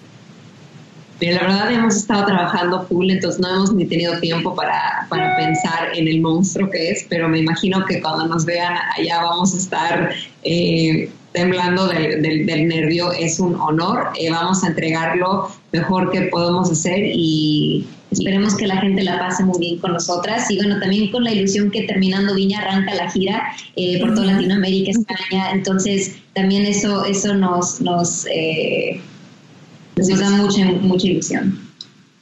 Pero 1.18 1.36
la 1.36 1.42
verdad 1.42 1.72
hemos 1.72 1.96
estado 1.96 2.26
trabajando 2.26 2.86
full, 2.86 3.10
entonces 3.10 3.40
no 3.40 3.52
hemos 3.52 3.74
ni 3.74 3.86
tenido 3.86 4.18
tiempo 4.20 4.54
para, 4.54 5.06
para 5.08 5.36
pensar 5.36 5.88
en 5.94 6.06
el 6.06 6.20
monstruo 6.20 6.70
que 6.70 6.90
es, 6.90 7.06
pero 7.08 7.28
me 7.28 7.40
imagino 7.40 7.84
que 7.86 8.00
cuando 8.00 8.26
nos 8.26 8.44
vean 8.44 8.74
allá 8.96 9.22
vamos 9.22 9.52
a 9.54 9.58
estar 9.58 10.12
eh, 10.44 11.10
temblando 11.32 11.88
del, 11.88 12.22
del, 12.22 12.68
nervio. 12.68 13.10
Es 13.12 13.40
un 13.40 13.56
honor, 13.56 14.10
eh, 14.18 14.30
vamos 14.30 14.62
a 14.62 14.68
entregarlo 14.68 15.48
mejor 15.72 16.12
que 16.12 16.22
podemos 16.22 16.70
hacer 16.70 17.00
y 17.00 17.84
esperemos 18.12 18.56
que 18.56 18.66
la 18.66 18.76
gente 18.80 19.02
la 19.02 19.18
pase 19.18 19.44
muy 19.44 19.58
bien 19.58 19.78
con 19.78 19.92
nosotras. 19.94 20.48
Y 20.52 20.56
bueno, 20.56 20.78
también 20.78 21.10
con 21.10 21.24
la 21.24 21.32
ilusión 21.32 21.72
que 21.72 21.82
terminando 21.82 22.34
Viña 22.34 22.60
arranca 22.60 22.94
la 22.94 23.10
gira 23.10 23.52
eh, 23.74 23.98
por 24.00 24.14
toda 24.14 24.26
Latinoamérica, 24.26 24.92
España, 24.92 25.50
entonces 25.52 26.16
también 26.32 26.64
eso, 26.64 27.04
eso 27.04 27.34
nos... 27.34 27.80
nos 27.80 28.24
nos 30.06 30.20
da 30.20 30.30
mucha, 30.30 30.64
mucha 30.64 31.06
ilusión. 31.06 31.68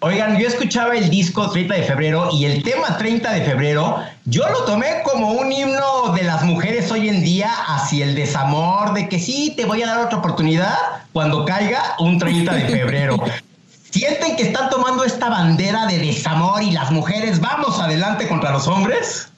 Oigan, 0.01 0.39
yo 0.39 0.47
escuchaba 0.47 0.95
el 0.95 1.09
disco 1.09 1.51
30 1.51 1.75
de 1.75 1.83
febrero 1.83 2.29
y 2.33 2.45
el 2.45 2.63
tema 2.63 2.99
30 2.99 3.33
de 3.33 3.41
febrero, 3.43 4.03
yo 4.27 4.49
lo 4.51 4.65
tomé 4.65 5.03
como 5.05 5.33
un 5.33 5.51
himno 5.51 6.13
de 6.15 6.23
las 6.23 6.45
mujeres 6.45 6.91
hoy 6.93 7.09
en 7.09 7.23
día 7.23 7.51
hacia 7.69 8.05
el 8.05 8.15
desamor, 8.15 8.93
de 8.93 9.09
que 9.09 9.19
sí, 9.19 9.55
te 9.57 9.65
voy 9.65 9.83
a 9.83 9.87
dar 9.87 10.07
otra 10.07 10.19
oportunidad 10.19 10.77
cuando 11.13 11.47
caiga 11.47 11.97
un 11.99 12.19
30 12.19 12.55
de 12.55 12.69
febrero. 12.69 13.17
¿Sienten 13.91 14.37
que 14.37 14.43
están 14.43 14.69
tomando 14.69 15.05
esta 15.05 15.31
bandera 15.31 15.87
de 15.87 15.99
desamor 15.99 16.63
y 16.63 16.73
las 16.73 16.91
mujeres 16.91 17.41
vamos 17.41 17.81
adelante 17.81 18.29
contra 18.29 18.53
los 18.53 18.69
hombres? 18.69 19.29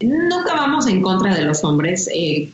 Nunca 0.00 0.54
vamos 0.54 0.86
en 0.86 1.02
contra 1.02 1.34
de 1.34 1.44
los 1.44 1.64
hombres. 1.64 2.08
Eh, 2.14 2.48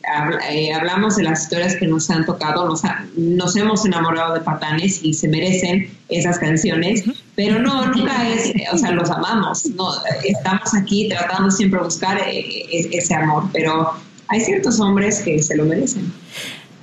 eh, 0.51 0.73
hablamos 0.73 1.17
de 1.17 1.25
las 1.25 1.43
historias 1.43 1.77
que 1.77 1.87
nos 1.87 2.09
han 2.09 2.25
tocado, 2.25 2.67
nos, 2.67 2.81
nos, 3.17 3.55
hemos 3.57 3.85
enamorado 3.85 4.33
de 4.33 4.41
patanes 4.41 5.01
y 5.03 5.13
se 5.13 5.29
merecen 5.29 5.91
esas 6.09 6.39
canciones, 6.39 7.05
pero 7.35 7.59
no, 7.59 7.85
nunca 7.87 8.29
es, 8.31 8.51
o 8.73 8.79
sea, 8.79 8.93
los 8.93 9.11
amamos. 9.11 9.67
No, 9.67 9.91
estamos 10.25 10.75
aquí 10.75 11.11
tratando 11.11 11.51
siempre 11.51 11.81
de 11.81 11.85
buscar 11.85 12.19
eh, 12.19 12.89
ese 12.93 13.15
amor, 13.15 13.45
pero 13.53 13.93
hay 14.29 14.41
ciertos 14.41 14.81
hombres 14.81 15.21
que 15.21 15.43
se 15.43 15.55
lo 15.55 15.67
merecen. 15.67 16.11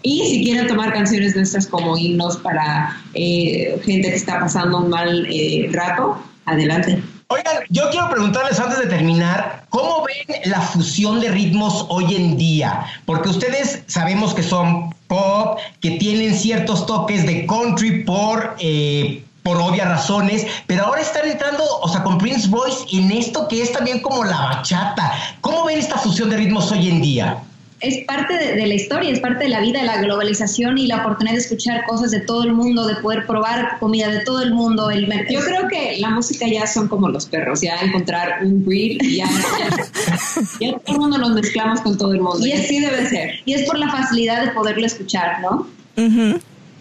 Y 0.03 0.29
si 0.29 0.43
quieren 0.43 0.67
tomar 0.67 0.93
canciones 0.93 1.35
nuestras 1.35 1.65
como 1.65 1.97
himnos 1.97 2.37
para 2.37 3.01
gente 3.13 4.09
que 4.09 4.15
está 4.15 4.39
pasando 4.39 4.79
un 4.79 4.89
mal 4.89 5.27
rato, 5.71 6.21
adelante. 6.45 7.01
Oigan, 7.31 7.63
yo 7.69 7.89
quiero 7.91 8.09
preguntarles 8.09 8.59
antes 8.59 8.77
de 8.79 8.87
terminar, 8.87 9.65
¿cómo 9.69 10.03
ven 10.03 10.41
la 10.51 10.59
fusión 10.59 11.21
de 11.21 11.29
ritmos 11.29 11.85
hoy 11.87 12.13
en 12.13 12.35
día? 12.35 12.85
Porque 13.05 13.29
ustedes 13.29 13.83
sabemos 13.87 14.33
que 14.33 14.43
son 14.43 14.93
pop, 15.07 15.57
que 15.79 15.91
tienen 15.91 16.35
ciertos 16.35 16.85
toques 16.85 17.25
de 17.25 17.45
country 17.47 18.03
por... 18.03 18.57
Eh, 18.59 19.23
por 19.43 19.57
obvias 19.57 19.87
razones, 19.87 20.45
pero 20.67 20.85
ahora 20.85 21.01
están 21.01 21.27
entrando, 21.27 21.63
o 21.81 21.89
sea, 21.89 22.03
con 22.03 22.19
Prince 22.19 22.47
Voice 22.47 22.85
en 22.91 23.11
esto 23.11 23.47
que 23.47 23.63
es 23.63 23.71
también 23.71 23.99
como 23.99 24.23
la 24.23 24.39
bachata. 24.39 25.11
¿Cómo 25.41 25.65
ven 25.65 25.79
esta 25.79 25.97
fusión 25.97 26.29
de 26.29 26.37
ritmos 26.37 26.71
hoy 26.71 26.87
en 26.87 27.01
día? 27.01 27.43
Es 27.81 28.05
parte 28.05 28.37
de, 28.37 28.67
la 28.67 28.73
historia, 28.75 29.09
es 29.09 29.19
parte 29.19 29.45
de 29.45 29.49
la 29.49 29.59
vida, 29.59 29.79
de 29.79 29.87
la 29.87 30.01
globalización 30.01 30.77
y 30.77 30.85
la 30.85 30.97
oportunidad 30.97 31.33
de 31.33 31.41
escuchar 31.41 31.83
cosas 31.85 32.11
de 32.11 32.19
todo 32.19 32.43
el 32.43 32.53
mundo, 32.53 32.85
de 32.85 32.95
poder 32.95 33.25
probar 33.25 33.79
comida 33.79 34.07
de 34.09 34.19
todo 34.19 34.41
el 34.43 34.53
mundo. 34.53 34.91
El 34.91 35.07
Yo 35.29 35.39
creo 35.39 35.67
que 35.67 35.97
la 35.99 36.11
música 36.11 36.45
ya 36.47 36.67
son 36.67 36.87
como 36.87 37.09
los 37.09 37.25
perros, 37.25 37.61
ya 37.61 37.79
encontrar 37.81 38.43
un 38.43 38.63
breed, 38.63 38.99
ya, 39.01 39.27
ya, 40.59 40.77
todo 40.77 40.95
el 40.95 40.97
mundo 40.99 41.17
nos 41.17 41.31
mezclamos 41.31 41.81
con 41.81 41.97
todo 41.97 42.13
el 42.13 42.21
mundo. 42.21 42.45
Y, 42.45 42.51
así 42.51 42.79
debe 42.79 43.09
ser. 43.09 43.31
Y 43.45 43.53
es 43.53 43.67
por 43.67 43.79
la 43.79 43.89
facilidad 43.89 44.45
de 44.45 44.51
poderlo 44.51 44.85
escuchar, 44.85 45.41
¿no? 45.41 45.67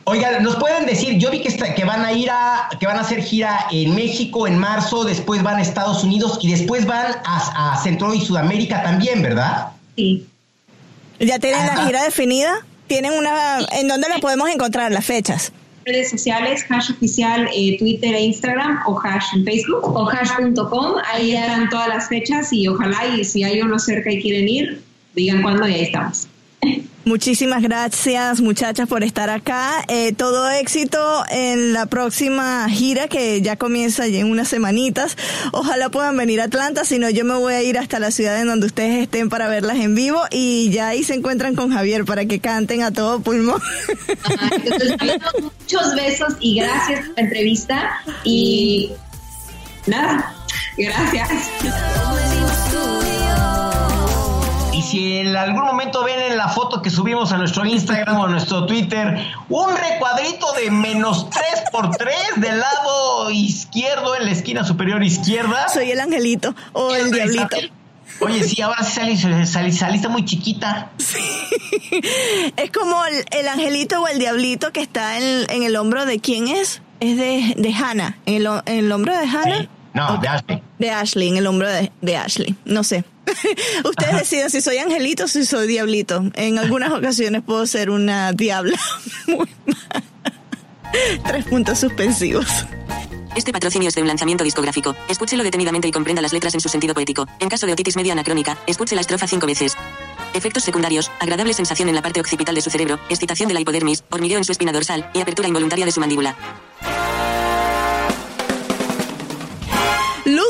Oigan, 0.05 0.43
nos 0.43 0.57
pueden 0.57 0.85
decir, 0.85 1.17
yo 1.19 1.31
vi 1.31 1.41
que, 1.41 1.57
que 1.75 1.85
van 1.85 2.05
a 2.05 2.13
ir 2.13 2.29
a, 2.31 2.69
que 2.79 2.87
van 2.87 2.99
a 2.99 3.01
hacer 3.01 3.23
gira 3.23 3.67
en 3.71 3.95
México 3.95 4.47
en 4.47 4.59
marzo, 4.59 5.05
después 5.05 5.43
van 5.43 5.57
a 5.57 5.63
Estados 5.63 6.05
Unidos 6.05 6.39
y 6.43 6.51
después 6.51 6.85
van 6.85 7.13
a, 7.25 7.73
a 7.73 7.83
Centro 7.83 8.13
y 8.13 8.21
Sudamérica 8.21 8.83
también, 8.83 9.23
¿verdad? 9.23 9.69
Sí. 9.97 10.27
¿Ya 11.21 11.39
tienen 11.39 11.67
la 11.67 11.87
gira 11.87 12.03
definida? 12.03 12.65
¿Tienen 12.87 13.13
una, 13.13 13.61
¿En 13.73 13.87
dónde 13.89 14.09
la 14.09 14.19
podemos 14.19 14.49
encontrar, 14.49 14.91
las 14.91 15.05
fechas? 15.05 15.53
redes 15.85 16.11
sociales, 16.11 16.65
hash 16.69 16.91
oficial, 16.91 17.49
eh, 17.55 17.77
Twitter 17.79 18.15
e 18.15 18.21
Instagram 18.25 18.81
o 18.87 19.01
hash 19.03 19.35
en 19.35 19.45
Facebook 19.45 19.85
o 19.85 20.09
hash.com. 20.09 20.95
Ahí 21.13 21.35
están 21.35 21.69
todas 21.69 21.89
las 21.89 22.09
fechas 22.09 22.53
y 22.53 22.69
ojalá 22.69 23.07
y 23.07 23.25
si 23.25 23.43
hay 23.45 23.61
uno 23.61 23.79
cerca 23.79 24.11
y 24.11 24.21
quieren 24.21 24.49
ir, 24.49 24.83
digan 25.15 25.43
cuándo 25.43 25.67
y 25.69 25.75
ahí 25.75 25.83
estamos. 25.83 26.29
Muchísimas 27.05 27.63
gracias 27.63 28.41
muchachas 28.41 28.87
por 28.87 29.03
estar 29.03 29.31
acá. 29.31 29.85
Eh, 29.89 30.13
todo 30.13 30.51
éxito 30.51 31.25
en 31.31 31.73
la 31.73 31.87
próxima 31.87 32.69
gira 32.69 33.09
que 33.09 33.41
ya 33.41 33.57
comienza 33.57 34.07
en 34.07 34.31
unas 34.31 34.49
semanitas. 34.49 35.17
Ojalá 35.53 35.89
puedan 35.89 36.17
venir 36.17 36.41
a 36.43 36.45
Atlanta, 36.45 36.85
si 36.85 36.99
no 36.99 37.09
yo 37.09 37.25
me 37.25 37.35
voy 37.35 37.55
a 37.55 37.63
ir 37.63 37.79
hasta 37.79 37.99
la 37.99 38.11
ciudad 38.11 38.39
en 38.41 38.49
donde 38.49 38.67
ustedes 38.67 39.03
estén 39.03 39.31
para 39.31 39.49
verlas 39.49 39.79
en 39.79 39.95
vivo 39.95 40.21
y 40.31 40.71
ya 40.71 40.89
ahí 40.89 41.03
se 41.03 41.15
encuentran 41.15 41.55
con 41.55 41.73
Javier 41.73 42.05
para 42.05 42.27
que 42.27 42.39
canten 42.39 42.83
a 42.83 42.91
todo 42.91 43.21
pulmón. 43.21 43.61
muchos 45.41 45.95
besos 45.95 46.35
y 46.41 46.61
gracias 46.61 47.07
por 47.07 47.17
la 47.17 47.23
entrevista 47.23 47.91
y 48.25 48.93
nada, 49.87 50.35
gracias 50.77 51.29
si 54.91 55.19
en 55.19 55.37
algún 55.37 55.63
momento 55.63 56.03
ven 56.05 56.21
en 56.21 56.37
la 56.37 56.49
foto 56.49 56.83
que 56.83 56.91
subimos 56.91 57.33
a 57.33 57.39
nuestro 57.39 57.65
Instagram 57.65 58.19
o 58.19 58.25
a 58.25 58.29
nuestro 58.29 58.67
Twitter 58.67 59.25
un 59.49 59.77
recuadrito 59.77 60.53
de 60.53 60.71
menos 60.71 61.29
3 61.31 61.45
por 61.71 61.91
3 61.97 62.15
del 62.37 62.59
lado 62.59 63.31
izquierdo 63.31 64.17
en 64.17 64.25
la 64.25 64.33
esquina 64.33 64.65
superior 64.65 65.03
izquierda. 65.03 65.69
Soy 65.69 65.91
el 65.91 66.01
angelito 66.01 66.55
o 66.73 66.95
el 66.95 67.11
diablito. 67.11 67.57
Oye, 68.21 68.43
sí, 68.43 68.61
ahora 68.61 68.83
sí 68.83 69.17
saliste, 69.17 69.73
saliste 69.73 70.09
muy 70.09 70.25
chiquita. 70.25 70.91
Sí. 70.99 71.19
Es 72.57 72.71
como 72.71 73.03
el, 73.07 73.49
angelito 73.49 74.03
o 74.03 74.09
el 74.09 74.19
diablito 74.19 74.73
que 74.73 74.83
está 74.83 75.19
en, 75.19 75.63
el 75.63 75.77
hombro 75.77 76.05
de 76.05 76.21
quién 76.21 76.49
es. 76.49 76.83
Es 77.01 77.17
de, 77.17 77.55
de 77.57 77.73
Hannah. 77.73 78.19
¿En 78.27 78.35
el, 78.67 78.93
hombro 78.93 79.17
de 79.17 79.27
Hannah? 79.27 79.69
No, 79.95 80.19
de 80.19 80.29
Ashley. 80.29 80.63
De 80.79 80.91
Ashley, 80.91 81.29
en 81.29 81.37
el 81.39 81.47
hombro 81.47 81.69
de, 81.69 81.91
de 82.03 82.17
Ashley. 82.17 82.55
No 82.65 82.85
sé. 82.85 83.05
Ustedes 83.85 84.19
deciden 84.19 84.51
si 84.51 84.61
soy 84.61 84.79
angelito 84.79 85.25
o 85.25 85.29
si 85.29 85.45
soy 85.45 85.67
diablito. 85.67 86.23
En 86.35 86.59
algunas 86.59 86.93
ocasiones 86.93 87.43
puedo 87.43 87.67
ser 87.67 87.91
una 87.91 88.33
diabla. 88.33 88.79
Tres 91.25 91.45
puntos 91.45 91.79
suspensivos. 91.79 92.47
Este 93.37 93.53
patrocinio 93.53 93.89
es 93.89 93.95
de 93.95 94.03
un 94.03 94.09
lanzamiento 94.09 94.43
discográfico. 94.43 94.97
Escúchelo 95.09 95.45
detenidamente 95.45 95.87
y 95.87 95.93
comprenda 95.93 96.21
las 96.21 96.33
letras 96.33 96.55
en 96.55 96.61
su 96.61 96.69
sentido 96.69 96.95
poético. 96.95 97.27
En 97.39 97.49
caso 97.49 97.67
de 97.67 97.73
otitis 97.73 97.97
media 97.97 98.13
anacrónica, 98.13 98.59
escuche 98.67 98.97
la 98.97 99.03
estrofa 99.03 99.29
cinco 99.29 99.47
veces. 99.47 99.77
Efectos 100.35 100.65
secundarios, 100.65 101.11
agradable 101.21 101.55
sensación 101.55 101.89
en 101.89 101.95
la 101.95 102.03
parte 102.03 102.21
occipital 102.21 102.55
de 102.55 102.61
su 102.61 102.71
cerebro, 102.71 102.99
excitación 103.09 103.49
de 103.49 103.55
la 103.55 103.61
hipodermis, 103.61 104.05
hormigueo 104.11 104.39
en 104.39 104.45
su 104.45 104.53
espina 104.53 104.73
dorsal 104.73 105.09
y 105.15 105.21
apertura 105.21 105.49
involuntaria 105.49 105.87
de 105.87 105.93
su 105.93 106.01
mandíbula. 106.01 106.37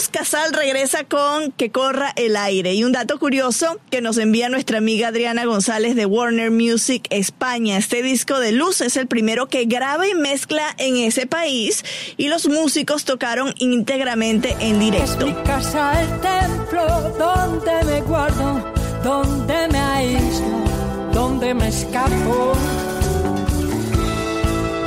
Casal 0.09 0.53
regresa 0.53 1.05
con 1.05 1.53
Que 1.53 1.71
corra 1.71 2.13
el 2.17 2.37
aire. 2.37 2.75
Y 2.75 2.85
un 2.85 2.93
dato 2.93 3.19
curioso 3.19 3.79
que 3.91 4.01
nos 4.01 4.17
envía 4.19 4.49
nuestra 4.49 4.79
amiga 4.79 5.09
Adriana 5.09 5.45
González 5.45 5.95
de 5.95 6.07
Warner 6.07 6.51
Music 6.51 7.07
España. 7.11 7.77
Este 7.77 8.03
disco 8.03 8.39
de 8.39 8.53
Luz 8.53 8.81
es 8.81 8.97
el 8.97 9.07
primero 9.07 9.49
que 9.49 9.65
graba 9.65 10.09
y 10.09 10.15
mezcla 10.15 10.75
en 10.79 10.97
ese 10.97 11.27
país 11.27 11.85
y 12.17 12.29
los 12.29 12.49
músicos 12.49 13.05
tocaron 13.05 13.53
íntegramente 13.59 14.57
en 14.61 14.79
directo. 14.79 15.27
Es 15.27 15.35
mi 15.37 15.43
casa 15.43 16.01
el 16.01 16.21
templo 16.21 16.87
donde 17.19 17.85
me 17.85 18.01
guardo, 18.03 18.73
donde 19.03 19.69
me 19.69 19.79
aíslo, 19.79 20.65
donde 21.13 21.55
me 21.55 21.69
escapo, 21.69 22.55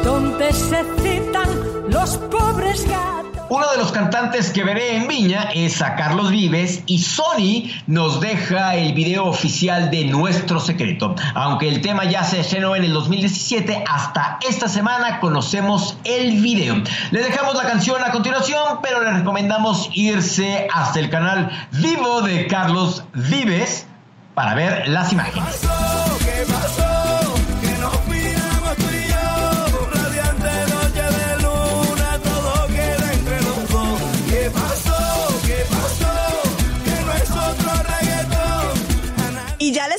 donde 0.04 0.54
se 0.54 0.84
citan 1.04 1.92
los 1.92 2.18
pobres 2.18 2.88
gatos 2.88 3.33
uno 3.50 3.70
de 3.72 3.78
los 3.78 3.92
cantantes 3.92 4.52
que 4.52 4.64
veré 4.64 4.98
en 4.98 5.08
Viña 5.08 5.50
es 5.54 5.82
a 5.82 5.96
Carlos 5.96 6.32
Vives 6.32 6.84
y 6.86 7.00
Sony 7.00 7.70
nos 7.88 8.20
deja 8.20 8.76
el 8.76 8.94
video 8.94 9.26
oficial 9.26 9.92
de 9.92 10.06
Nuestro 10.06 10.60
Secreto. 10.60 11.16
Aunque 11.36 11.68
el 11.68 11.82
tema 11.82 12.06
ya 12.06 12.24
se 12.24 12.40
estrenó 12.40 12.76
en 12.76 12.84
el 12.86 12.94
2017, 12.94 13.84
hasta 13.88 14.40
esta 14.48 14.68
semana 14.68 15.20
conocemos 15.20 15.98
el 16.04 16.42
video. 16.42 16.76
Les 17.12 17.26
dejamos 17.26 17.56
la 17.56 17.64
canción 17.64 18.04
a 18.04 18.12
continuación, 18.12 18.80
pero 18.82 19.04
les 19.04 19.14
recomendamos 19.14 19.90
irse 19.94 20.68
hasta 20.74 21.00
el 21.00 21.10
canal 21.10 21.50
vivo 21.72 22.22
de 22.22 22.48
Carlos 22.48 23.04
Vives 23.14 23.88
para 24.34 24.56
ver 24.56 24.88
las 24.88 25.12
imágenes. 25.12 25.62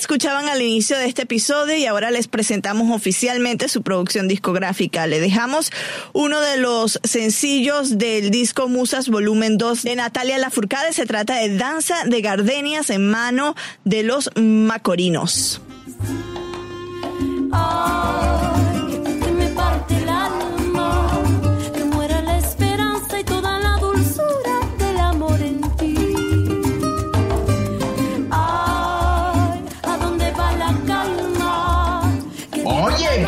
Escuchaban 0.04 0.50
al 0.50 0.60
inicio 0.60 0.98
de 0.98 1.06
este 1.06 1.22
episodio 1.22 1.74
y 1.78 1.86
ahora 1.86 2.10
les 2.10 2.28
presentamos 2.28 2.94
oficialmente 2.94 3.70
su 3.70 3.80
producción 3.80 4.28
discográfica. 4.28 5.06
Le 5.06 5.18
dejamos 5.18 5.70
uno 6.12 6.42
de 6.42 6.58
los 6.58 7.00
sencillos 7.04 7.96
del 7.96 8.30
disco 8.30 8.68
Musas 8.68 9.08
Volumen 9.08 9.56
2 9.56 9.82
de 9.82 9.96
Natalia 9.96 10.36
Lafourcade. 10.36 10.92
Se 10.92 11.06
trata 11.06 11.36
de 11.36 11.56
Danza 11.56 12.04
de 12.04 12.20
Gardenias 12.20 12.90
en 12.90 13.10
mano 13.10 13.54
de 13.84 14.02
los 14.02 14.30
Macorinos. 14.36 15.62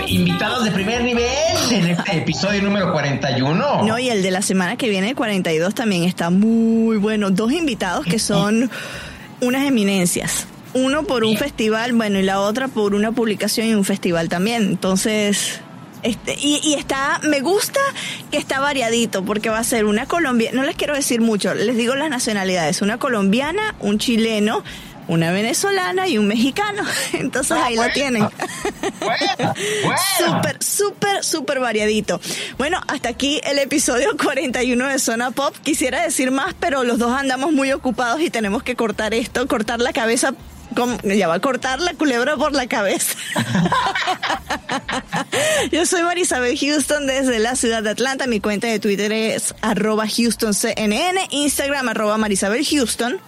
Invitados 0.07 0.65
de 0.65 0.71
primer 0.71 1.03
nivel 1.03 1.27
en 1.71 1.87
este 1.89 2.17
episodio 2.19 2.63
número 2.63 2.93
41. 2.93 3.85
No, 3.85 3.99
y 3.99 4.09
el 4.09 4.23
de 4.23 4.31
la 4.31 4.43
semana 4.43 4.77
que 4.77 4.89
viene, 4.89 5.15
42, 5.15 5.75
también 5.75 6.05
está 6.05 6.31
muy 6.31 6.97
bueno. 6.97 7.31
Dos 7.31 7.53
invitados 7.53 8.07
que 8.07 8.19
son 8.19 8.71
unas 9.41 9.67
eminencias. 9.67 10.47
Uno 10.75 11.05
por 11.05 11.25
un 11.25 11.37
festival, 11.37 11.93
bueno, 11.93 12.19
y 12.19 12.23
la 12.23 12.41
otra 12.41 12.69
por 12.69 12.95
una 12.95 13.13
publicación 13.13 13.69
y 13.69 13.75
un 13.75 13.85
festival 13.85 14.29
también. 14.29 14.63
Entonces, 14.65 15.61
este, 16.03 16.37
y, 16.39 16.61
y, 16.63 16.75
está, 16.75 17.21
me 17.23 17.41
gusta 17.41 17.81
que 18.31 18.37
está 18.37 18.61
variadito, 18.61 19.25
porque 19.25 19.49
va 19.49 19.59
a 19.59 19.65
ser 19.65 19.87
una 19.87 20.07
colombiana, 20.07 20.57
no 20.61 20.67
les 20.67 20.77
quiero 20.77 20.95
decir 20.95 21.21
mucho, 21.21 21.55
les 21.55 21.77
digo 21.77 21.95
las 21.95 22.11
nacionalidades, 22.11 22.83
una 22.83 22.99
colombiana, 22.99 23.75
un 23.81 23.99
chileno, 23.99 24.63
una 25.09 25.31
venezolana 25.31 26.09
y 26.09 26.19
un 26.19 26.27
mexicano. 26.27 26.83
Entonces 27.13 27.57
ah, 27.57 27.67
ahí 27.67 27.77
lo 27.77 27.89
tienen. 27.91 28.29
Súper, 30.19 30.63
súper, 30.63 31.25
súper 31.25 31.61
variadito. 31.61 32.21
Bueno, 32.59 32.81
hasta 32.89 33.09
aquí 33.09 33.41
el 33.45 33.59
episodio 33.59 34.17
41 34.17 34.89
de 34.89 34.99
Zona 34.99 35.31
Pop. 35.31 35.55
Quisiera 35.63 36.03
decir 36.03 36.31
más, 36.31 36.55
pero 36.59 36.85
los 36.85 36.99
dos 36.99 37.13
andamos 37.13 37.53
muy 37.53 37.73
ocupados 37.73 38.21
y 38.21 38.31
tenemos 38.31 38.63
que 38.63 38.77
cortar 38.77 39.15
esto, 39.15 39.47
cortar 39.47 39.81
la 39.81 39.93
cabeza 39.93 40.35
ya 41.03 41.29
va 41.29 41.35
a 41.35 41.41
cortar 41.41 41.81
la 41.81 41.95
culebra 41.95 42.37
por 42.37 42.53
la 42.53 42.67
cabeza. 42.67 43.17
Yo 45.73 45.87
soy 45.87 46.03
Marisabel 46.03 46.59
Houston 46.59 47.07
desde 47.07 47.39
la 47.39 47.57
ciudad 47.57 47.83
de 47.83 47.91
Atlanta. 47.91 48.27
Mi 48.27 48.41
cuenta 48.41 48.67
de 48.67 48.79
Twitter 48.79 49.13
es 49.13 49.55
arroba 49.63 50.05
HoustonCNN, 50.05 51.19
Instagram 51.31 51.89
arroba 51.89 52.19
Marisabel 52.19 52.65
Houston. 52.65 53.21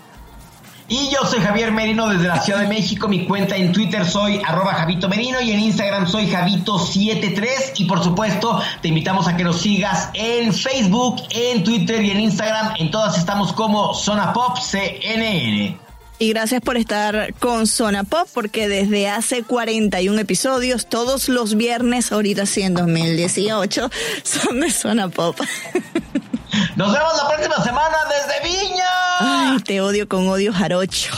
Y 0.91 1.11
yo 1.11 1.27
soy 1.27 1.41
Javier 1.41 1.71
Merino 1.71 2.09
desde 2.09 2.29
la 2.29 2.41
Ciudad 2.41 2.61
de 2.61 2.67
México. 2.67 3.09
Mi 3.09 3.27
cuenta 3.27 3.55
en 3.57 3.73
Twitter 3.73 4.07
soy 4.07 4.41
arroba 4.43 4.73
Javito 4.73 5.07
Merino 5.07 5.39
y 5.39 5.51
en 5.51 5.61
Instagram 5.61 6.09
soy 6.09 6.29
Javito73. 6.29 7.73
Y 7.77 7.85
por 7.85 8.03
supuesto, 8.03 8.59
te 8.81 8.89
invitamos 8.89 9.29
a 9.29 9.37
que 9.37 9.45
nos 9.45 9.61
sigas 9.61 10.09
en 10.15 10.51
Facebook, 10.51 11.23
en 11.29 11.63
Twitter 11.63 12.03
y 12.03 12.11
en 12.11 12.21
Instagram. 12.21 12.75
En 12.79 12.91
todas 12.91 13.19
estamos 13.19 13.53
como 13.53 13.93
Zona 13.93 14.33
Pop 14.33 14.57
CNN. 14.59 15.79
Y 16.21 16.31
gracias 16.31 16.63
por 16.63 16.79
estar 16.79 17.35
con 17.35 17.67
Zona 17.67 18.03
Pop, 18.03 18.27
porque 18.33 18.67
desde 18.67 19.09
hace 19.09 19.43
41 19.43 20.19
episodios, 20.19 20.89
todos 20.89 21.29
los 21.29 21.55
viernes, 21.55 22.11
ahorita 22.11 22.47
sí 22.47 22.63
en 22.63 22.75
2018, 22.75 23.91
son 24.25 24.61
de 24.61 24.71
Zona 24.71 25.11
Pop. 25.11 25.39
Nos 26.77 26.93
vemos 26.93 27.13
la 27.17 27.29
próxima 27.29 27.63
semana 27.63 27.97
desde 28.09 28.49
Viña. 28.49 28.85
Ay, 29.21 29.61
te 29.61 29.81
odio 29.81 30.09
con 30.09 30.29
odio 30.29 30.53
jarocho. 30.53 31.13